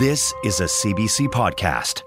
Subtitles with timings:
[0.00, 2.04] This is a CBC podcast.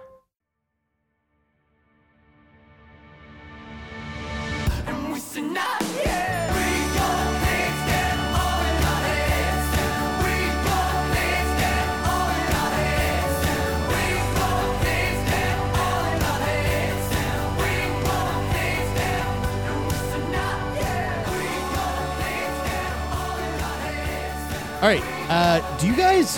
[24.81, 25.12] All right.
[25.33, 26.35] Uh, do you guys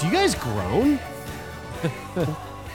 [0.00, 0.98] do you guys groan?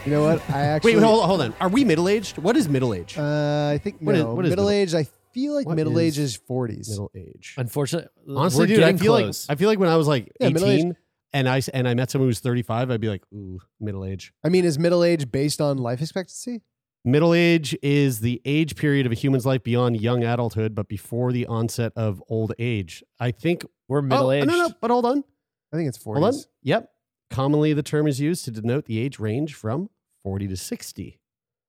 [0.05, 0.48] You know what?
[0.51, 1.55] I actually Wait, hold, hold on.
[1.59, 2.37] Are we middle aged?
[2.37, 3.17] What is middle age?
[3.17, 4.35] Uh, I think What is- no.
[4.35, 4.93] what is middle middle- age.
[4.93, 6.90] I feel like What middle is age is forties.
[6.91, 7.55] middle age.
[7.57, 9.49] Unfortunately, Honestly, we're dude, I getting feel close.
[9.49, 10.79] like I feel like when I was like Yeah, middle age.
[10.81, 10.98] eighteen
[11.34, 13.59] and I s- and I met someone who was thirty five, I'd be like, ooh,
[13.79, 14.34] middle age.
[14.43, 16.62] I mean, is middle age based on life expectancy?
[17.03, 21.31] Middle age is the age period of a human's life beyond young adulthood, but before
[21.31, 23.03] the onset of old age.
[23.20, 24.47] I think we're middle oh, aged.
[24.47, 25.23] No, no, but hold on.
[25.74, 26.21] I think it's Hold on.
[26.24, 26.48] forties.
[26.63, 26.90] Yep.
[27.30, 29.90] Commonly, the term is used to denote the age range from
[30.24, 31.20] 40 to 60.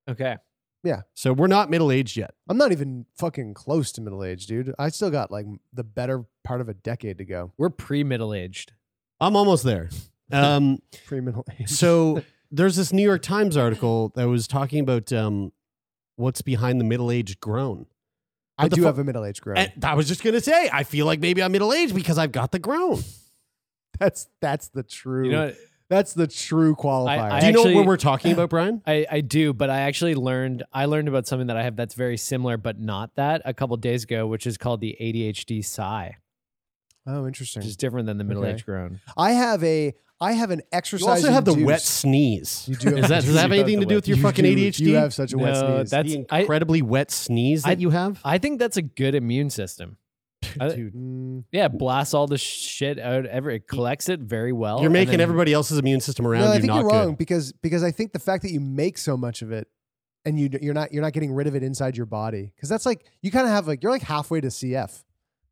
[0.09, 0.37] Okay.
[0.85, 1.03] Yeah.
[1.15, 2.35] So we're not middle aged yet.
[2.49, 4.73] I'm not even fucking close to middle age, dude.
[4.79, 7.53] I still got like the better part of a decade to go.
[7.59, 8.73] We're pre middle aged.
[9.21, 9.91] I'm almost there.
[10.33, 11.69] Um, Pre middle age.
[11.69, 15.53] so there's this New York Times article that was talking about um,
[16.17, 17.87] what's behind the middle aged groan.
[18.59, 19.59] I do fu- have a middle aged grown.
[19.59, 22.19] And I was just going to say, I feel like maybe I'm middle aged because
[22.19, 23.05] I've got the groan.
[24.01, 25.27] That's that's the true.
[25.27, 25.57] You know, what?
[25.89, 27.31] that's the true qualifier.
[27.31, 28.83] I Do you know actually- what we're talking about, Brian?
[28.87, 31.95] I, I do, but I actually learned I learned about something that I have that's
[31.95, 36.17] very similar, but not that a couple days ago, which is called the ADHD sigh,
[37.06, 37.61] oh, interesting.
[37.61, 38.53] which is different than the middle Okay.
[38.55, 39.01] age groan.
[39.17, 41.05] I have a I have an exercise.
[41.06, 42.65] You also have the wet sneeze.
[42.69, 42.89] You do.
[42.89, 44.81] Have, Is that, does that have anything to do with your you fucking do- ADHD?
[44.81, 45.91] You have such a wet sneeze.
[45.91, 48.21] that's- the I- incredibly wet sneeze that I- you have?
[48.25, 49.99] I think that's a good immune system.
[50.61, 53.27] I- Dude, Mm, Yeah, it blasts all the shit out.
[53.27, 54.81] Ever it collects it very well.
[54.81, 57.19] you're making then- everybody else's immune system around no, I think not you're wrong good.
[57.19, 59.69] because because I think the fact that you make so much of it
[60.25, 62.87] and you you're not you're not getting rid of it inside your body because that's
[62.87, 65.05] like you kind of have like you're like halfway to CF,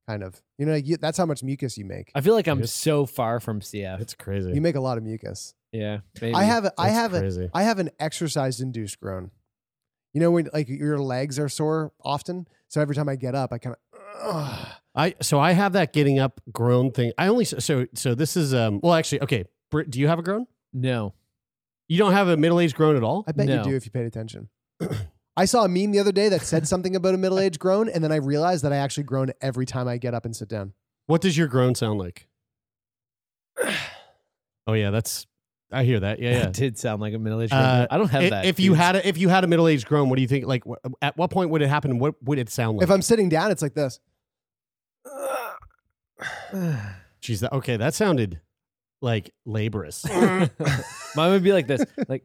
[0.08, 0.40] kind of.
[0.58, 2.12] You know, you, that's how much mucus you make.
[2.14, 2.70] I feel like I'm Yes.
[2.72, 4.00] so far from CF.
[4.00, 4.52] It's crazy.
[4.52, 5.54] You make a lot of mucus.
[5.72, 6.32] yeah, maybe.
[6.34, 7.50] I have a, I That's have crazy.
[7.52, 9.30] I have an exercise induced groan.
[10.12, 13.52] You know when like your legs are sore often, so every time I get up,
[13.52, 14.68] I kind of.
[14.94, 17.12] I so I have that getting up grown thing.
[17.18, 19.44] I only so so this is um well actually okay.
[19.70, 20.46] Britt, do you have a grown?
[20.72, 21.14] no.
[21.86, 23.24] You don't have a middle aged grown at all.
[23.28, 23.58] I bet No.
[23.58, 24.48] you do if you paid attention.
[25.36, 27.90] I saw a meme the other day that said something about a middle aged groan,
[27.90, 30.48] and then I realized that I actually groan every time I get up and sit
[30.48, 30.72] down.
[31.06, 32.26] What does your groan sound like?
[34.66, 35.26] Oh yeah, that's
[35.70, 36.20] I hear that.
[36.20, 36.38] Yeah, yeah.
[36.44, 38.44] That did sound like a middle aged Uh, I don't have I- that.
[38.46, 38.80] If you dudes.
[38.80, 40.46] had a, if you had a middle aged groan, what do you think?
[40.46, 41.98] Like, wh- at what point would it happen?
[41.98, 42.84] What would it sound like?
[42.84, 44.00] If I'm sitting down, it's like this.
[47.22, 48.40] Jeez, that, okay, that sounded
[49.00, 50.04] like laborious.
[51.16, 52.24] Mine would be like this, like,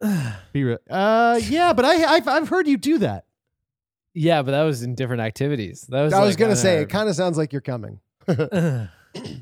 [0.52, 0.78] Be real.
[0.88, 3.24] Uh, yeah, but I I've, I've heard you do that.
[4.14, 5.82] yeah, but that was in different activities.
[5.90, 6.12] That was.
[6.14, 8.00] I was gonna uh, say it kind of sounds like you're coming.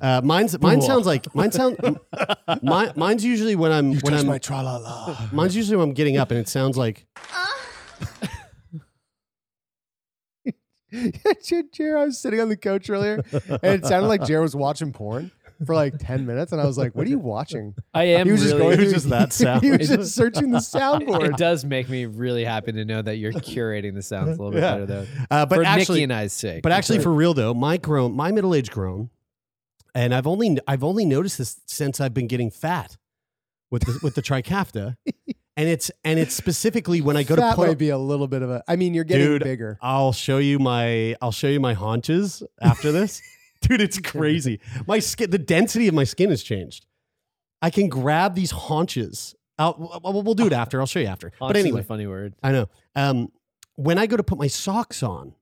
[0.01, 1.77] Uh, mine's mine sounds like mine sound.
[2.63, 5.29] mine, mine's usually when I'm when I'm tra-la-la.
[5.31, 7.07] mine's usually when I'm getting up and it sounds like
[11.73, 14.93] Jared, I was sitting on the couch earlier, and it sounded like Jared was watching
[14.93, 15.31] porn
[15.67, 18.33] for like ten minutes, and I was like, "What are you watching?" I am He
[18.33, 18.63] was just really.
[18.65, 19.63] going it was through- just that sound.
[19.65, 21.25] he was just searching the soundboard.
[21.31, 24.53] it does make me really happy to know that you're curating the sounds a little
[24.53, 24.73] bit Yeah.
[24.75, 25.07] better, though.
[25.31, 26.63] uh, but For actually Nikki and I's sake.
[26.63, 29.11] But actually, for real though, my groan, my middle age groan,
[29.95, 32.97] and I've only I've only noticed this since I've been getting fat
[33.71, 34.97] with the with the Trikafta,
[35.59, 37.67] and it's and it's specifically when I go that to put.
[37.69, 38.63] might be a little bit of a.
[38.69, 39.77] I mean, you're getting Dude, bigger.
[39.83, 43.21] I'll show you my I'll show you my haunches after this,
[43.61, 43.81] dude.
[43.81, 44.61] It's crazy.
[44.87, 46.87] My skin, the density of my skin has changed.
[47.61, 49.35] I can grab these haunches.
[49.59, 50.79] I'll, we'll, we'll do it after.
[50.79, 51.31] I'll show you after.
[51.41, 52.35] Haunch but is anyway, a funny word.
[52.41, 52.69] I know.
[52.95, 53.33] Um,
[53.75, 55.35] when I go to put my socks on,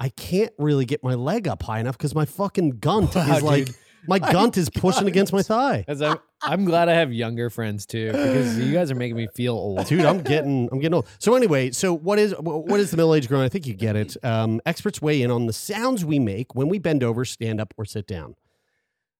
[0.00, 3.42] I can't really get my leg up high enough because my fucking gunt Wow, is
[3.44, 3.76] like dude.
[4.06, 5.84] My gunt is pushing against my thigh.
[5.88, 9.28] As I'm, I'm glad I have younger friends too, because you guys are making me
[9.34, 9.86] feel old.
[9.86, 11.08] Dude, I'm getting I'm getting old.
[11.18, 13.44] So anyway, so what is what is the middle age groan?
[13.44, 14.16] I think you get it.
[14.24, 17.74] Um, experts weigh in on the sounds we make when we bend over, stand up,
[17.76, 18.34] or sit down.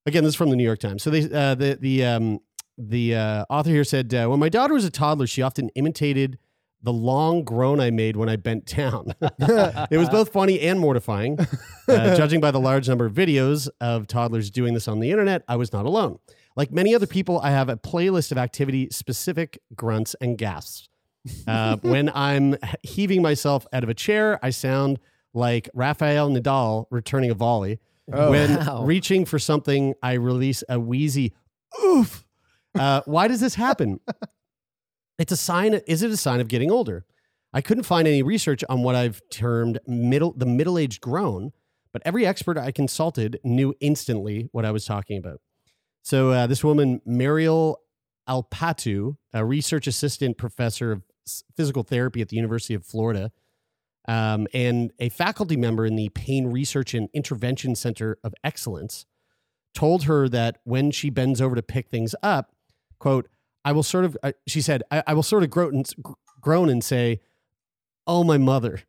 [0.04, 1.02] Again, this is from the New York Times.
[1.02, 2.40] So they uh, the the um,
[2.76, 6.38] the uh, author here said uh, when my daughter was a toddler, she often imitated
[6.82, 9.14] the long groan I made when I bent down.
[9.20, 11.38] it was both funny and mortifying.
[11.88, 15.42] Uh, judging by the large number of videos of toddlers doing this on the internet,
[15.48, 16.20] I was not alone.
[16.56, 20.88] Like many other people, I have a playlist of activity specific grunts and gasps.
[21.46, 25.00] Uh, when I'm heaving myself out of a chair, I sound
[25.34, 27.80] like Rafael Nadal returning a volley.
[28.12, 28.30] Oh.
[28.30, 28.84] when Wow.
[28.84, 31.32] reaching for something, I release a wheezy
[31.84, 32.24] oof.
[32.78, 34.00] Uh, why does this happen?
[35.22, 35.74] It's a sign.
[35.86, 37.04] Is it a sign of getting older?
[37.52, 41.52] I couldn't find any research on what I've termed middle the middle aged groan,
[41.92, 45.40] but every expert I consulted knew instantly what I was talking about.
[46.02, 47.76] So uh, this woman, Meryl
[48.28, 51.02] Alappattu, a research assistant professor of
[51.56, 53.30] physical therapy at the University of Florida,
[54.08, 59.06] um, and a faculty member in the Pain Research and Intervention Center of Excellence,
[59.72, 62.50] told her that when she bends over to pick things up,
[62.98, 63.28] quote,
[63.64, 65.92] I will sort of, uh, she said, I, I will sort of groan and,
[66.40, 67.20] groan and say,
[68.06, 68.80] oh, my mother,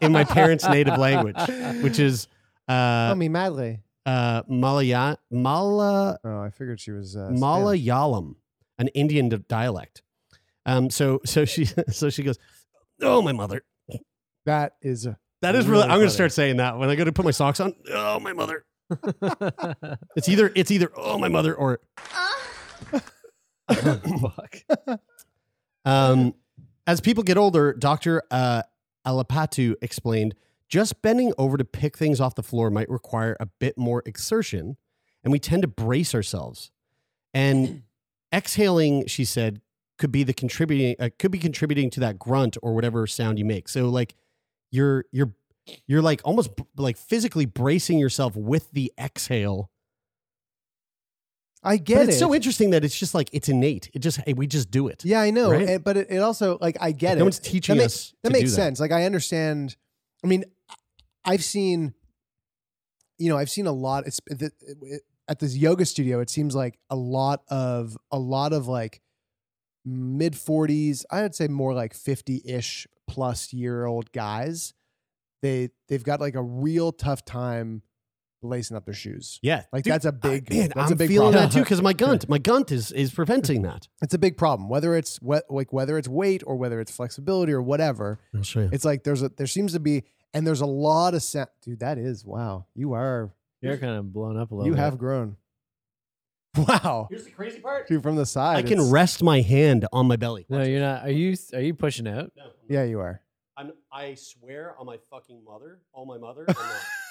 [0.00, 1.36] in my parents' native language,
[1.82, 2.28] which is
[2.68, 3.80] uh, oh, mi madre.
[4.04, 7.30] uh, Malaya, Mala, Oh, I figured she was uh.
[7.32, 8.34] Malayalam,
[8.78, 10.02] an Indian dialect.
[10.66, 12.38] Um, so so she so she goes,
[13.00, 13.62] oh my mother.
[14.44, 15.08] That is
[15.42, 15.82] That is really.
[15.82, 17.74] Really I'm going to start saying that when I go to put my socks on.
[17.92, 18.64] Oh my mother.
[20.16, 21.80] It's either it's either oh my mother or
[24.20, 25.00] Fuck.
[25.84, 26.34] um.
[26.88, 28.62] As people get older, Doctor uh,
[29.04, 30.36] Alappattu explained,
[30.68, 34.76] just bending over to pick things off the floor might require a bit more exertion,
[35.24, 36.70] and we tend to brace ourselves.
[37.34, 37.82] And
[38.32, 39.60] exhaling, she said,
[39.98, 43.44] could be the contributing uh, could be contributing to that grunt or whatever sound you
[43.44, 43.68] make.
[43.68, 44.14] So like
[44.70, 45.32] you're you're
[45.86, 49.70] you're like almost like physically bracing yourself with the exhale.
[51.66, 52.20] I get but it's it.
[52.20, 53.90] so interesting that it's just like it's innate.
[53.92, 55.04] It just hey, we just do it.
[55.04, 55.50] Yeah, I know.
[55.50, 55.68] Right?
[55.68, 57.24] And- but it, it also like I get no it.
[57.24, 58.12] one's teaching that us.
[58.12, 58.78] Makes, that makes sense.
[58.78, 59.76] Like I understand.
[60.24, 60.44] I mean,
[61.24, 61.92] I've seen,
[63.18, 64.06] you know, I've seen a lot.
[64.06, 66.20] It's it, it, at this yoga studio.
[66.20, 69.02] It seems like a lot of a lot of like
[69.84, 71.04] mid forties.
[71.10, 74.72] I would say more like fifty ish plus year old guys.
[75.42, 77.82] They they've got like a real tough time
[78.42, 79.38] lacing up their shoes.
[79.42, 80.70] Yeah, Like Dude, that's a big man.
[80.74, 81.50] that's I'm a big feeling problem.
[81.50, 83.88] that too because my gunt, my gunt is is preventing that.
[84.02, 84.68] It's a big problem.
[84.68, 88.18] Whether it's what like whether it's weight or whether it's flexibility or whatever.
[88.34, 88.70] I'll show you.
[88.72, 90.04] It's like there's a there seems to be
[90.34, 91.80] and there's a lot of sa- dude.
[91.80, 92.66] That is wow.
[92.74, 94.80] You are You're kind of blown up a little you bit.
[94.80, 95.36] have grown.
[96.56, 97.86] Wow, Here's the crazy part.
[97.86, 98.56] dude, from the side.
[98.56, 100.46] I can it's- rest my hand on my belly.
[100.48, 101.02] No, you're not.
[101.04, 101.36] Are you?
[101.52, 102.32] Are you pushing out?
[102.34, 102.54] No, I'm not.
[102.70, 103.20] Yeah, you are.
[103.58, 106.64] I'm, I swear on my fucking mother, on my mother, I'm not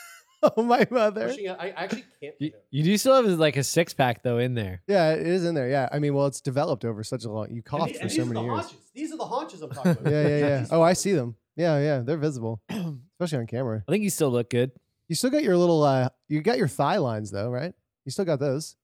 [0.58, 1.28] Oh my mother.
[1.30, 1.60] pushing out.
[1.60, 2.36] I actually can't.
[2.40, 2.66] You, do it.
[2.72, 4.82] you do still have like a six pack though in there.
[4.88, 5.70] Yeah, it is in there.
[5.70, 7.48] Yeah, I mean, well, it's developed over such a long.
[7.50, 8.66] You And coughed the- for and so these are many the years.
[8.66, 8.78] haunches.
[8.94, 10.06] These are the haunches I'm talking about.
[10.12, 10.60] Yeah, yeah, yeah.
[10.60, 11.36] These Oh, I see them.
[11.56, 13.84] Yeah, yeah, they're visible, especially on camera.
[13.88, 14.72] I think you still look good.
[15.08, 15.84] You still got your little.
[15.84, 17.74] uh You got your thigh lines though, right?
[18.06, 18.76] You still got those.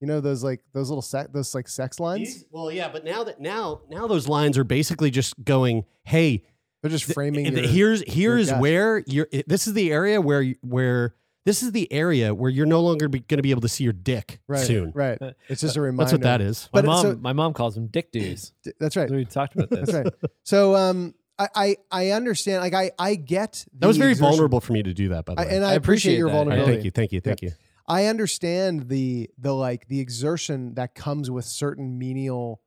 [0.00, 2.20] You know those like those little sex those like sex lines.
[2.34, 6.42] These- well, yeah, but now that now now those lines are basically just going, hey,
[6.82, 7.44] They're just framing.
[7.44, 8.60] th- your, here's here's gut.
[8.60, 9.28] where you're.
[9.46, 11.14] This is the area where you- where
[11.44, 13.92] this is the area where you're no longer going to be able to see your
[13.92, 14.92] dick right, soon.
[14.94, 15.18] Right.
[15.48, 16.04] It's just a reminder.
[16.04, 16.68] That's what that is.
[16.72, 18.52] My But mom, so- my mom calls them dick dudes.
[18.78, 19.10] That's right.
[19.10, 19.90] We talked about this.
[19.90, 20.30] That's right.
[20.44, 22.60] So um, I, I I understand.
[22.62, 25.24] Like I I get That was very exertion- vulnerable for me to do that.
[25.24, 26.34] By the I, way, and I, I appreciate, appreciate your that.
[26.36, 26.74] All right, All right, vulnerability.
[26.74, 27.50] thank you, thank you, thank you.
[27.88, 32.60] I understand the the like the exertion that comes with certain menial,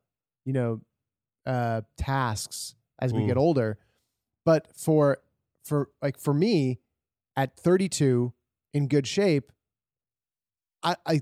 [0.46, 0.82] you know,
[1.46, 3.28] uh, tasks as we Mm.
[3.28, 3.78] get older.
[4.46, 5.18] But for
[5.64, 6.80] for like for me,
[7.36, 8.34] at 32,
[8.74, 9.52] in good shape,
[10.84, 11.22] I, I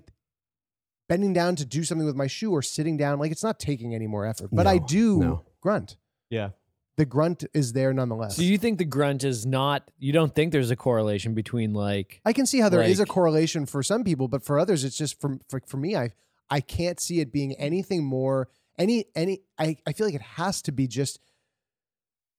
[1.10, 3.96] bending down to do something with my shoe or sitting down, like it's not taking
[3.96, 4.50] any more effort.
[4.52, 5.46] But I do no.
[5.62, 5.98] grunt.
[6.30, 6.50] Yeah.
[6.96, 8.36] The grunt is there nonetheless.
[8.36, 9.90] So you think the grunt is not?
[9.98, 12.22] You don't think there's a correlation between like?
[12.24, 14.98] I can see how there is a correlation for some people, but for others, it's
[14.98, 16.12] just for for, for me, I
[16.52, 19.42] I can't see it being anything more any any.
[19.58, 21.20] I I feel like it has to be just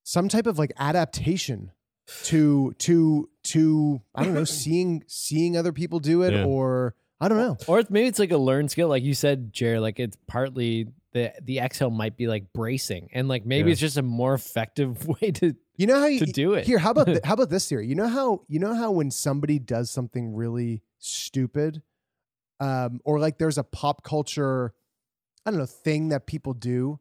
[0.04, 1.72] some type of like adaptation
[2.24, 6.44] to to to I don't know seeing seeing other people do it Yeah.
[6.44, 7.56] or I don't know.
[7.66, 9.80] Or maybe it's like a learned skill, like you said, Jared.
[9.80, 13.72] Like it's partly the the exhale might be like bracing, and like maybe Yeah.
[13.72, 16.66] it's just a more effective way to You know how you to do it.
[16.66, 17.86] Here, how about th- how about this theory?
[17.86, 21.82] You know how you know how when somebody does something really stupid,
[22.60, 24.74] um, or like there's a pop culture,
[25.46, 26.98] I don't know, thing that people do,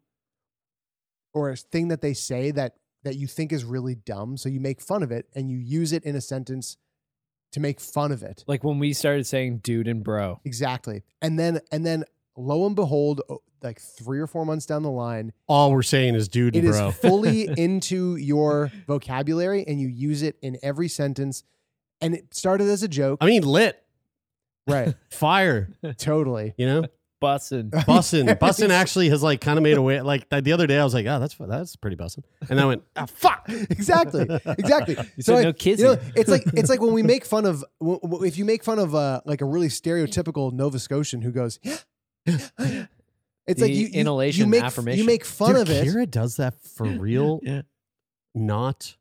[1.33, 4.59] or a thing that they say that that you think is really dumb, so you
[4.59, 6.77] make fun of it and you use it in a sentence
[7.51, 8.43] to make fun of it.
[8.47, 10.39] Like when we started saying dude and bro.
[10.45, 11.03] Exactly.
[11.21, 12.03] And then and then
[12.35, 13.21] lo and behold,
[13.61, 16.75] like three or four months down the line, All we're saying is dude and is
[16.77, 16.91] bro.
[16.91, 21.43] fully into your vocabulary and you use it in every sentence.
[22.01, 23.19] And it started as a joke.
[23.21, 23.81] I mean, lit,
[24.67, 24.93] right.
[25.09, 26.53] fire, Totally.
[26.57, 26.85] you know?
[27.23, 27.69] Bussin.
[27.87, 28.37] Bussin.
[28.37, 30.01] Bussin actually has like kind of made a way.
[30.01, 32.23] Like the other day, I was like, oh, that's that's pretty bussin.
[32.49, 33.45] And I went, ah, fuck.
[33.47, 34.27] exactly
[34.57, 37.25] exactly You so said I- no you know, it's like it's like when we make
[37.25, 40.79] fun of w- w- if you make fun of uh like a really stereotypical nova
[40.79, 41.77] scotian who goes yeah.
[42.25, 42.51] it's
[43.47, 44.99] like The you, you inhalation you make affirmation.
[44.99, 47.61] you make fun Dude, of it Kira does that for real, Yeah.
[48.33, 48.95] not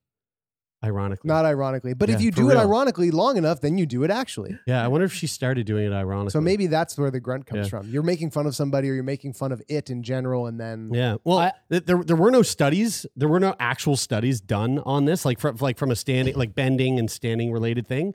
[0.85, 1.29] ironically.
[1.29, 4.11] not ironically but if you for do it ironically long enough then you do it
[4.11, 6.31] actually yeah, I wonder if she started doing it ironically.
[6.31, 7.71] so maybe that's where the grunt comes Yeah.
[7.81, 10.61] from you're making fun of somebody or you're making fun of it in general and
[10.61, 11.17] then Yeah.
[11.25, 13.07] Well, I- there there were no studies.
[13.17, 16.55] There were no actual studies done on this, like from like from a standing, like
[16.55, 18.15] bending and standing related thing.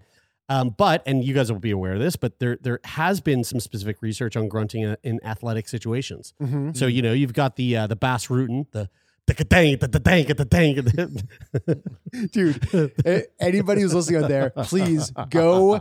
[0.50, 3.44] Um, but and you guys will be aware of this, but there there has been
[3.44, 6.34] some specific research on grunting in, in athletic situations.
[6.42, 6.76] Mhm.
[6.78, 8.90] So you know you've got the uh, the Bas Rutten, the
[9.36, 10.00] the dang the
[10.46, 12.29] dang dang.
[12.31, 15.79] dude anybody who's listening out there please go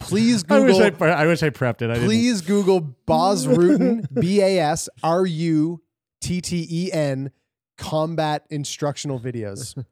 [0.00, 0.64] please Google.
[0.64, 1.90] I wish I, pre- I wish I prepped it.
[1.90, 2.06] I didn't.
[2.08, 5.80] Please Google Bas Rutten, B A S R U
[6.20, 7.30] T T E N,
[7.78, 9.82] combat instructional videos.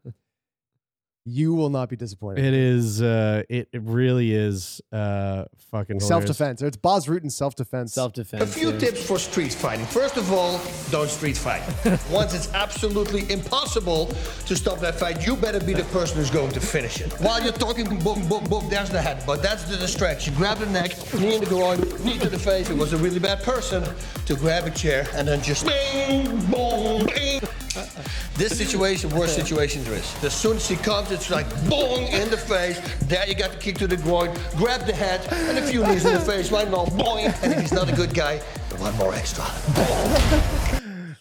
[1.31, 2.43] You will not be disappointed.
[2.45, 3.03] It is.
[3.03, 4.81] Uh, it, it really is.
[4.91, 6.37] Uh, fucking Self hilarious.
[6.39, 6.63] defense.
[6.63, 7.93] It's Bas Rutten self defense.
[7.93, 8.43] Self defense.
[8.43, 8.59] A defense.
[8.59, 9.85] few tips for street fighting.
[9.87, 10.59] First of all,
[10.91, 11.63] don't street fight.
[12.11, 14.07] Once it's absolutely impossible
[14.47, 17.13] to stop that fight, you better be the person who's going to finish it.
[17.21, 20.33] While you're talking, boom, boom, boom, there's the head, but that's the distraction.
[20.35, 22.71] Grab the neck, knee in the groin, knee to the face.
[22.71, 23.85] It was a really bad person
[24.27, 27.41] to grab a chair and then just bing, boom, bing.
[28.37, 30.25] This situation, worst situation there is.
[30.25, 32.81] As soon as he comes, it's like boom in the face.
[33.07, 36.05] There you got the kick to the groin, grab the head, and a few knees
[36.05, 36.51] in the face.
[36.53, 37.35] Right now, boing.
[37.43, 38.39] And if he's not a good guy,
[38.79, 39.45] one more extra.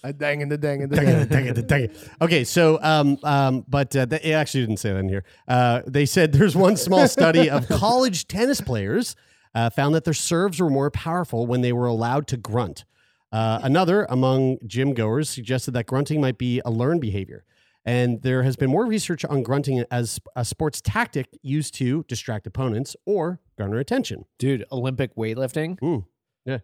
[0.04, 1.16] A dang and the dang and the Dang dang.
[1.22, 1.98] it, dang it, dang it.
[2.22, 5.24] Okay, so um um, but uh, they actually didn't say that in here.
[5.48, 9.16] Uh, they said there's one small study of college tennis players
[9.56, 12.86] uh, found that their serves were more powerful when they were allowed to grunt.
[13.31, 17.43] Uh, another among gym goers suggested that grunting might be a learned behavior.
[17.86, 22.46] And there has been more research on grunting as a sports tactic used to distract
[22.46, 24.25] opponents or garner attention.
[24.38, 25.79] Dude, Olympic weightlifting.
[25.79, 26.05] Mm,
[26.46, 26.57] yeah.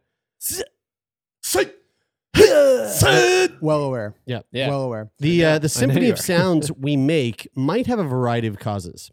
[3.62, 4.16] Well aware.
[4.26, 4.42] Yeah.
[4.52, 4.70] Yeah.
[4.70, 5.12] Well aware.
[5.20, 9.12] The uh, the symphony of sounds we make might have a variety of causes.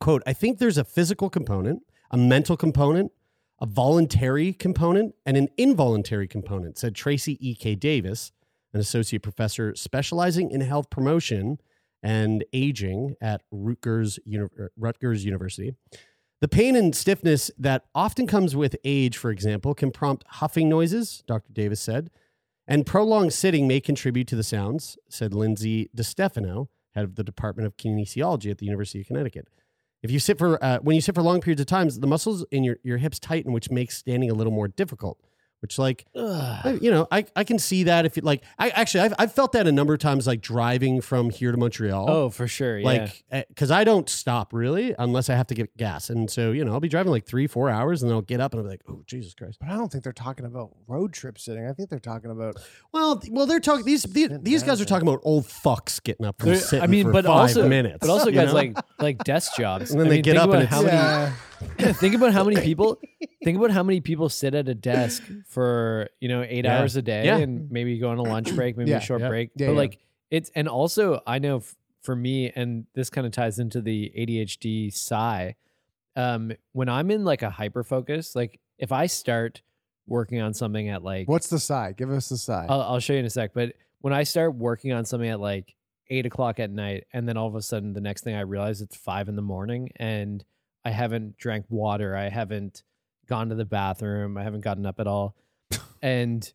[0.00, 3.12] Quote, I think there's a physical component, a mental component,
[3.60, 7.74] a voluntary component, and an involuntary component, said Tracy E.K.
[7.74, 8.32] Davis,
[8.72, 11.58] an associate professor specializing in health promotion
[12.02, 15.74] and aging at Rutgers, er, Rutgers University.
[16.40, 21.24] The pain and stiffness that often comes with age, for example, can prompt huffing noises,
[21.26, 21.52] Dr.
[21.52, 22.10] Davis said,
[22.68, 27.66] and prolonged sitting may contribute to the sounds, said Lindsay DiStefano, head of the Department
[27.66, 29.48] of Kinesiology at the University of Connecticut.
[30.02, 32.44] If you sit for uh, when you sit for long periods of times, the muscles
[32.50, 35.18] in your, your hips tighten, which makes standing a little more difficult.
[35.60, 38.44] Which, like, I- you know, I, I can see that if you like.
[38.60, 41.58] I actually I've, I've felt that a number of times, like driving from here to
[41.58, 42.08] Montreal.
[42.08, 42.78] Oh, for sure.
[42.78, 42.86] Yeah.
[42.86, 46.52] like eh, because I don't stop really unless I have to get gas, and so
[46.52, 48.60] you know I'll be driving like three four hours, and then I'll get up and
[48.60, 49.58] I'll be like, oh Jesus Christ.
[49.58, 51.66] But I don't think they're talking about road trip sitting.
[51.66, 52.56] I think they're talking about
[52.92, 56.24] Well, th- well, they're talking these these, these guys are talking about old fucks getting
[56.24, 57.98] up from There- sitting I mean, for but five also, minutes.
[58.00, 58.54] but also you guys know?
[58.54, 59.90] like like desk jobs.
[59.90, 61.34] And then I they mean, get think up and about how it's- many.
[61.78, 62.98] think about how many people.
[63.44, 66.78] Think about how many people sit at a desk for you know eight Yeah.
[66.78, 67.38] hours a day, Yeah.
[67.38, 69.28] and maybe go on a lunch break, maybe Yeah, a short yeah.
[69.28, 69.50] break.
[69.56, 69.78] Yeah, but yeah.
[69.78, 69.98] like
[70.30, 74.12] it's and also I know f- for me, and this kind of ties into the
[74.16, 75.54] ADHD sigh.
[76.16, 79.62] Um, when I'm in like a hyper focus, like if I start
[80.06, 81.96] working on something at like what's the side?
[81.96, 82.66] Give us the side.
[82.70, 83.52] I'll, I'll show you in a sec.
[83.54, 85.74] But when I start working on something at like
[86.10, 88.80] eight o'clock at night, and then all of a sudden the next thing I realize
[88.80, 90.44] it's five in the morning, and
[90.88, 92.82] I haven't drank water, I haven't
[93.28, 95.34] gone to the bathroom, I haven't gotten up at all,
[96.00, 96.50] and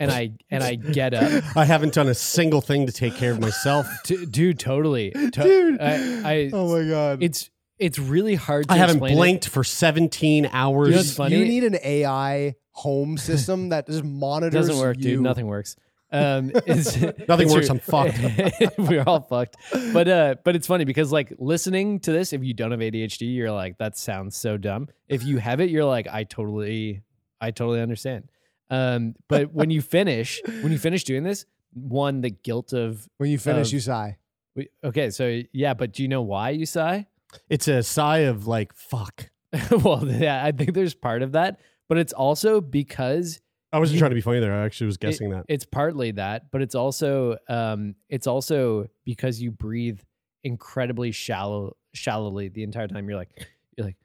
[0.00, 3.32] and I and I get up, I haven't done a single thing to take care
[3.32, 3.86] of myself.
[4.04, 5.80] to, dude, totally, To- Dude.
[5.80, 7.22] I, I oh my god.
[7.22, 8.68] it's it's really hard.
[8.68, 9.16] to I haven't explain it.
[9.16, 10.88] blinked for 17 hours.
[10.88, 11.36] You know funny?
[11.36, 14.54] You need an AI home system that just monitors.
[14.54, 15.02] It doesn't work, you.
[15.02, 15.20] dude.
[15.20, 15.76] Nothing works.
[16.12, 16.96] Um, it's,
[17.28, 18.18] Nothing works, I'm fucked.
[18.78, 19.56] We're all fucked.
[19.92, 23.34] But uh, but it's funny because like listening to this, if you don't have ADHD,
[23.34, 24.88] you're like that sounds so dumb.
[25.08, 27.02] If you have it, you're like I totally,
[27.40, 28.28] I totally understand.
[28.70, 31.44] Um, but when you finish, when you finish doing this,
[31.74, 34.16] one the guilt of When you finish, of- you sigh.
[34.54, 37.06] we- okay, so yeah, but do you know why you sigh?
[37.50, 39.30] It's a sigh of like fuck.
[39.70, 43.40] well, yeah, I think there's part of that, but it's also because
[43.72, 44.54] I wasn't trying to be funny there.
[44.54, 45.44] I actually was it- guessing that.
[45.48, 50.00] it's partly that, but it's also um, it's also because you breathe
[50.44, 53.08] incredibly shallow, shallowly the entire time.
[53.08, 53.30] You're like,
[53.76, 53.96] you're like,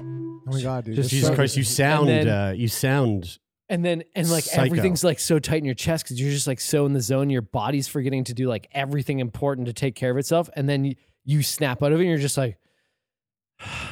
[0.00, 0.96] Oh my god, dude.
[0.96, 4.64] Just Jesus so- Christ, you sound then- uh, you sound and then and like Psycho.
[4.66, 7.30] everything's like so tight in your chest because you're just like so in the zone.
[7.30, 10.84] Your body's forgetting to do like everything important to take care of itself, and then
[10.84, 10.94] you,
[11.24, 12.02] you snap out of it.
[12.02, 12.58] and You're just like,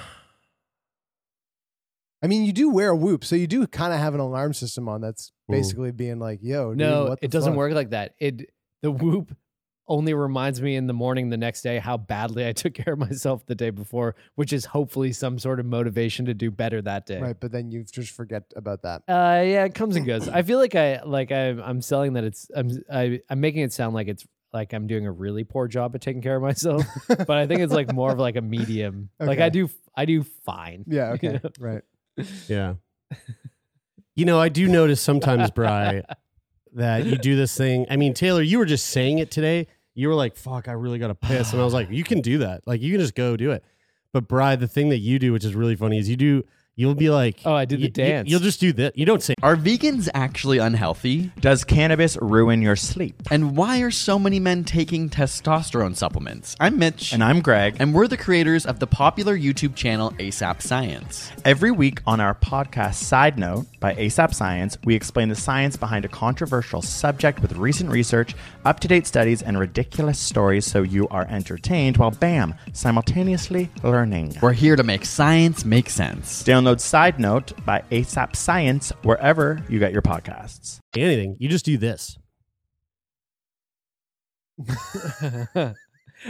[2.23, 4.53] I mean, you do wear a whoop, so you do kind of have an alarm
[4.53, 7.59] system on that's basically being like, "Yo, dude, no, it doesn't fuck?
[7.59, 8.15] work like that.
[8.19, 8.51] It
[8.83, 9.35] the whoop
[9.89, 12.99] only reminds me in the morning the next day how badly I took care of
[13.01, 17.07] myself the day before, which is hopefully some sort of motivation to do better that
[17.07, 17.21] day.
[17.21, 19.03] Right, but then you just forget about that.
[19.09, 20.29] Uh, yeah, it comes and goes.
[20.29, 23.73] I feel like I like I, I'm selling that it's I'm I, I'm making it
[23.73, 26.85] sound like it's like I'm doing a really poor job at taking care of myself,
[27.09, 29.11] but I think it's like more of like a medium.
[29.19, 30.85] Like I do I do fine.
[30.87, 31.51] Yeah, You okay, know?
[31.59, 31.83] right.
[32.49, 32.75] Yeah.
[34.15, 36.03] you know, I do notice sometimes, Bry,
[36.75, 37.87] that you do this thing.
[37.91, 39.67] I mean, Taylor, you were just saying it today.
[39.95, 42.21] You were like, "Fuck, I really got to piss," and I was like, "You can
[42.21, 42.67] do that.
[42.67, 43.65] Like, you can just go do it."
[44.13, 46.45] But Bry, the thing that you do, which is really funny, is you do.
[46.81, 48.29] You'll be like, Oh, I did the you- you- dance.
[48.31, 48.97] you'll just do that.
[48.97, 51.31] You don't say Are vegans actually unhealthy?
[51.39, 53.17] Does cannabis ruin your sleep?
[53.31, 56.57] And why are so many men taking testosterone supplements?
[56.59, 57.13] I'm Mitch.
[57.13, 57.77] And I'm Greg.
[57.79, 61.31] and we're the creators of the popular YouTube channel ASAP Science.
[61.45, 66.07] Every week on our podcast Side Note by ASAP Science, we explain the science behind
[66.07, 71.09] a controversial subject with recent research, up to date studies, and ridiculous stories so you
[71.09, 74.37] are entertained while, bam, simultaneously learning.
[74.43, 76.43] We're here to make science make sense.
[76.43, 80.79] Download Side Note by ASAP Science wherever you get your podcasts.
[80.97, 81.37] anything.
[81.39, 82.19] You just do this.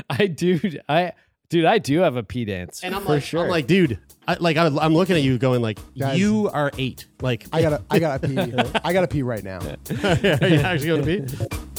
[0.09, 1.13] I do I
[1.49, 3.43] dude I do have a pee dance And I'm for like, sure.
[3.43, 6.19] I'm like, dude, I, like I, I'm looking at you, going like, Guys.
[6.19, 7.07] you are eight.
[7.21, 8.39] Like, I gotta, I gotta pee.
[8.85, 9.59] I gotta pee right now.
[10.05, 11.70] are you actually going to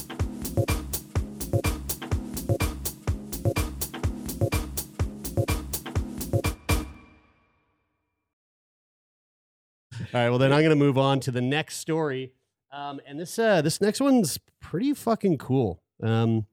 [10.14, 12.34] right, well then I'm going to move on to the next story,
[12.72, 15.82] um, and this uh, this next one's pretty fucking cool.
[16.04, 16.46] Um,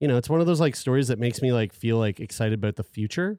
[0.00, 2.54] you know, it's one of those like stories that makes me like feel like excited
[2.54, 3.38] about the future,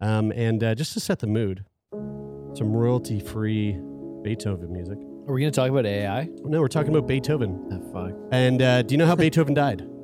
[0.00, 3.78] um, and uh, just to set the mood, some royalty free
[4.22, 4.98] Beethoven music.
[5.28, 6.28] Are we gonna talk about AI?
[6.44, 7.68] No, we're talking about Beethoven.
[7.72, 8.18] Oh, fuck.
[8.32, 9.86] And uh, do you know how Beethoven died?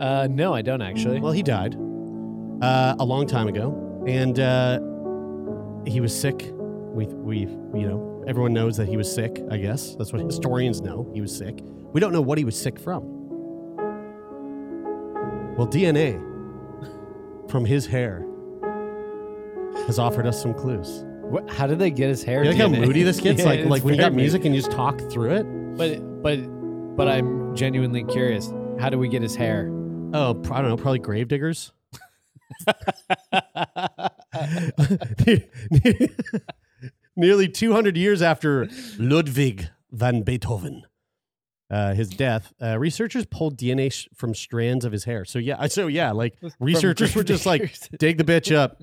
[0.00, 1.20] Uh, no, I don't actually.
[1.20, 1.76] Well, he died
[2.60, 4.80] uh, a long time ago, and uh,
[5.86, 6.50] he was sick.
[6.52, 9.42] We, we, you know, everyone knows that he was sick.
[9.50, 11.10] I guess that's what historians know.
[11.14, 11.60] He was sick.
[11.92, 13.02] We don't know what he was sick from.
[15.56, 16.20] Well, DNA
[17.50, 18.26] from his hair
[19.86, 21.04] has offered us some clues.
[21.22, 22.44] What, how did they get his hair?
[22.44, 23.40] You like how moody this gets?
[23.42, 25.44] Yeah, like, like when you got music and you just talk through it.
[25.76, 26.36] But but
[26.96, 28.52] but I'm genuinely curious.
[28.78, 29.68] How do we get his hair?
[30.12, 30.76] Oh, I don't know.
[30.76, 31.72] Probably gravediggers.
[37.16, 40.82] Nearly 200 years after Ludwig van Beethoven,
[41.70, 45.24] uh, his death, uh, researchers pulled DNA sh- from strands of his hair.
[45.24, 48.82] So yeah, so yeah, like researchers were just like, dig the bitch up.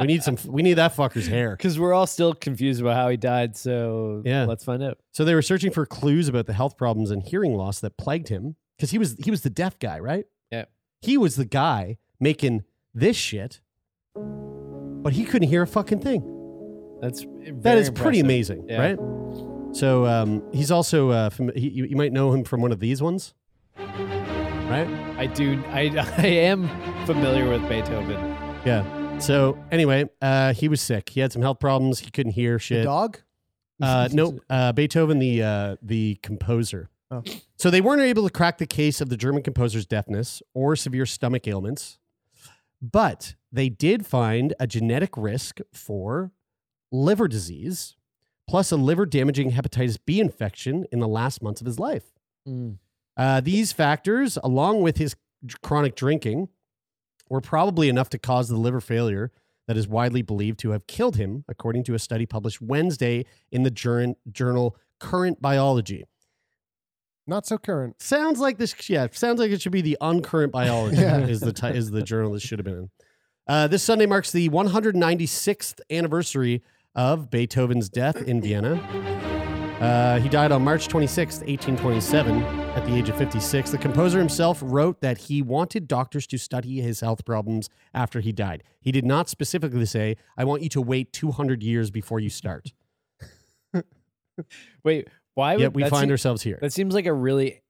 [0.00, 0.36] We need some.
[0.46, 1.56] We need that fucker's hair.
[1.56, 3.56] Because we're all still confused about how he died.
[3.56, 4.44] So Yeah.
[4.44, 4.98] let's find out.
[5.12, 8.28] So they were searching for clues about the health problems and hearing loss that plagued
[8.28, 10.24] him because he was he was the deaf guy, right?
[10.52, 10.66] Yeah.
[11.02, 12.62] He was the guy making
[12.94, 13.60] this shit,
[14.14, 16.22] but he couldn't hear a fucking thing.
[17.00, 18.24] That's That very is pretty impressive.
[18.24, 18.80] amazing, Yeah.
[18.94, 18.98] right?
[19.76, 22.80] So um, he's also uh, from, he, you, you might know him from one of
[22.80, 23.34] these ones,
[23.76, 24.88] right?
[25.18, 25.62] I do.
[25.68, 25.82] I
[26.18, 26.68] I am
[27.06, 28.18] familiar with Beethoven.
[28.64, 29.18] Yeah.
[29.18, 31.10] So anyway, uh, he was sick.
[31.10, 32.00] He had some health problems.
[32.00, 32.84] He couldn't hear The shit.
[32.84, 33.18] dog.
[33.80, 36.88] Uh, no, uh, Beethoven, the uh, the composer.
[37.10, 37.22] Oh.
[37.56, 41.06] So they weren't able to crack the case of the German composer's deafness or severe
[41.06, 41.98] stomach ailments,
[42.82, 46.32] but they did find a genetic risk for
[46.90, 47.96] liver disease,
[48.48, 52.12] plus a liver damaging hepatitis B infection in the last months of his life.
[53.16, 55.14] Uh, these factors, along with his
[55.62, 56.48] chronic drinking,
[57.28, 59.30] were probably enough to cause the liver failure
[59.66, 63.64] that is widely believed to have killed him, according to a study published Wednesday in
[63.64, 66.04] the jour- journal Current Biology.
[67.26, 68.00] Not so current.
[68.00, 71.18] Sounds like this, yeah, sounds like it should be the Uncurrent Biology Yeah.
[71.26, 72.90] is the ti- is the journal this should have been in.
[73.46, 76.62] Uh, this Sunday marks the 196th anniversary
[76.98, 78.74] of Beethoven's death in Vienna.
[79.80, 83.70] Uh, he died on March 26th, 1827, at the age of 56.
[83.70, 88.32] The composer himself wrote that he wanted doctors to study his health problems after he
[88.32, 88.64] died.
[88.80, 92.72] He did not specifically say, I want you to wait 200 years before you start.
[94.84, 96.58] Wait, why would Yet we that find seem- ourselves here.
[96.60, 97.62] That seems like a really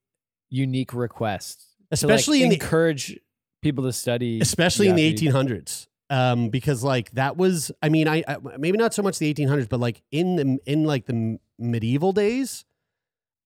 [0.49, 1.59] unique request.
[1.93, 3.19] to, like, Especially in the encourage
[3.61, 8.23] people to study, especially in the 1800s um because like that was i mean I,
[8.27, 12.13] I maybe not so much the 1800s but like in the in like the medieval
[12.13, 12.65] days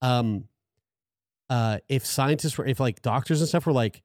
[0.02, 0.45] um
[1.49, 4.02] uh if scientists were if like doctors and stuff were like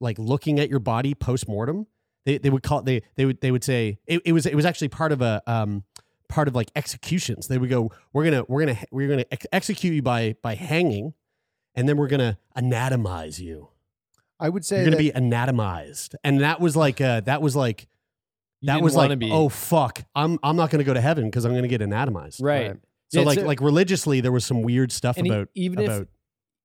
[0.00, 1.86] like looking at your body post-mortem
[2.24, 4.54] they they would call it, they they would they would say it, it was it
[4.54, 5.84] was actually part of a um
[6.28, 7.48] part of like executions.
[7.48, 11.14] They would go we're gonna we're gonna we're gonna ex- execute you by by hanging
[11.74, 13.70] and then we're gonna anatomize you
[14.40, 17.56] I would say you're gonna that- be anatomized, and that was like uh, that was
[17.56, 17.88] like
[18.62, 21.54] that was like be- oh fuck, I'm I'm not gonna go to heaven because I'm
[21.54, 22.40] gonna get anatomized.
[22.42, 22.76] right.
[23.10, 25.86] So Yeah, like so- like religiously, there was some weird stuff And about even if-
[25.86, 26.08] about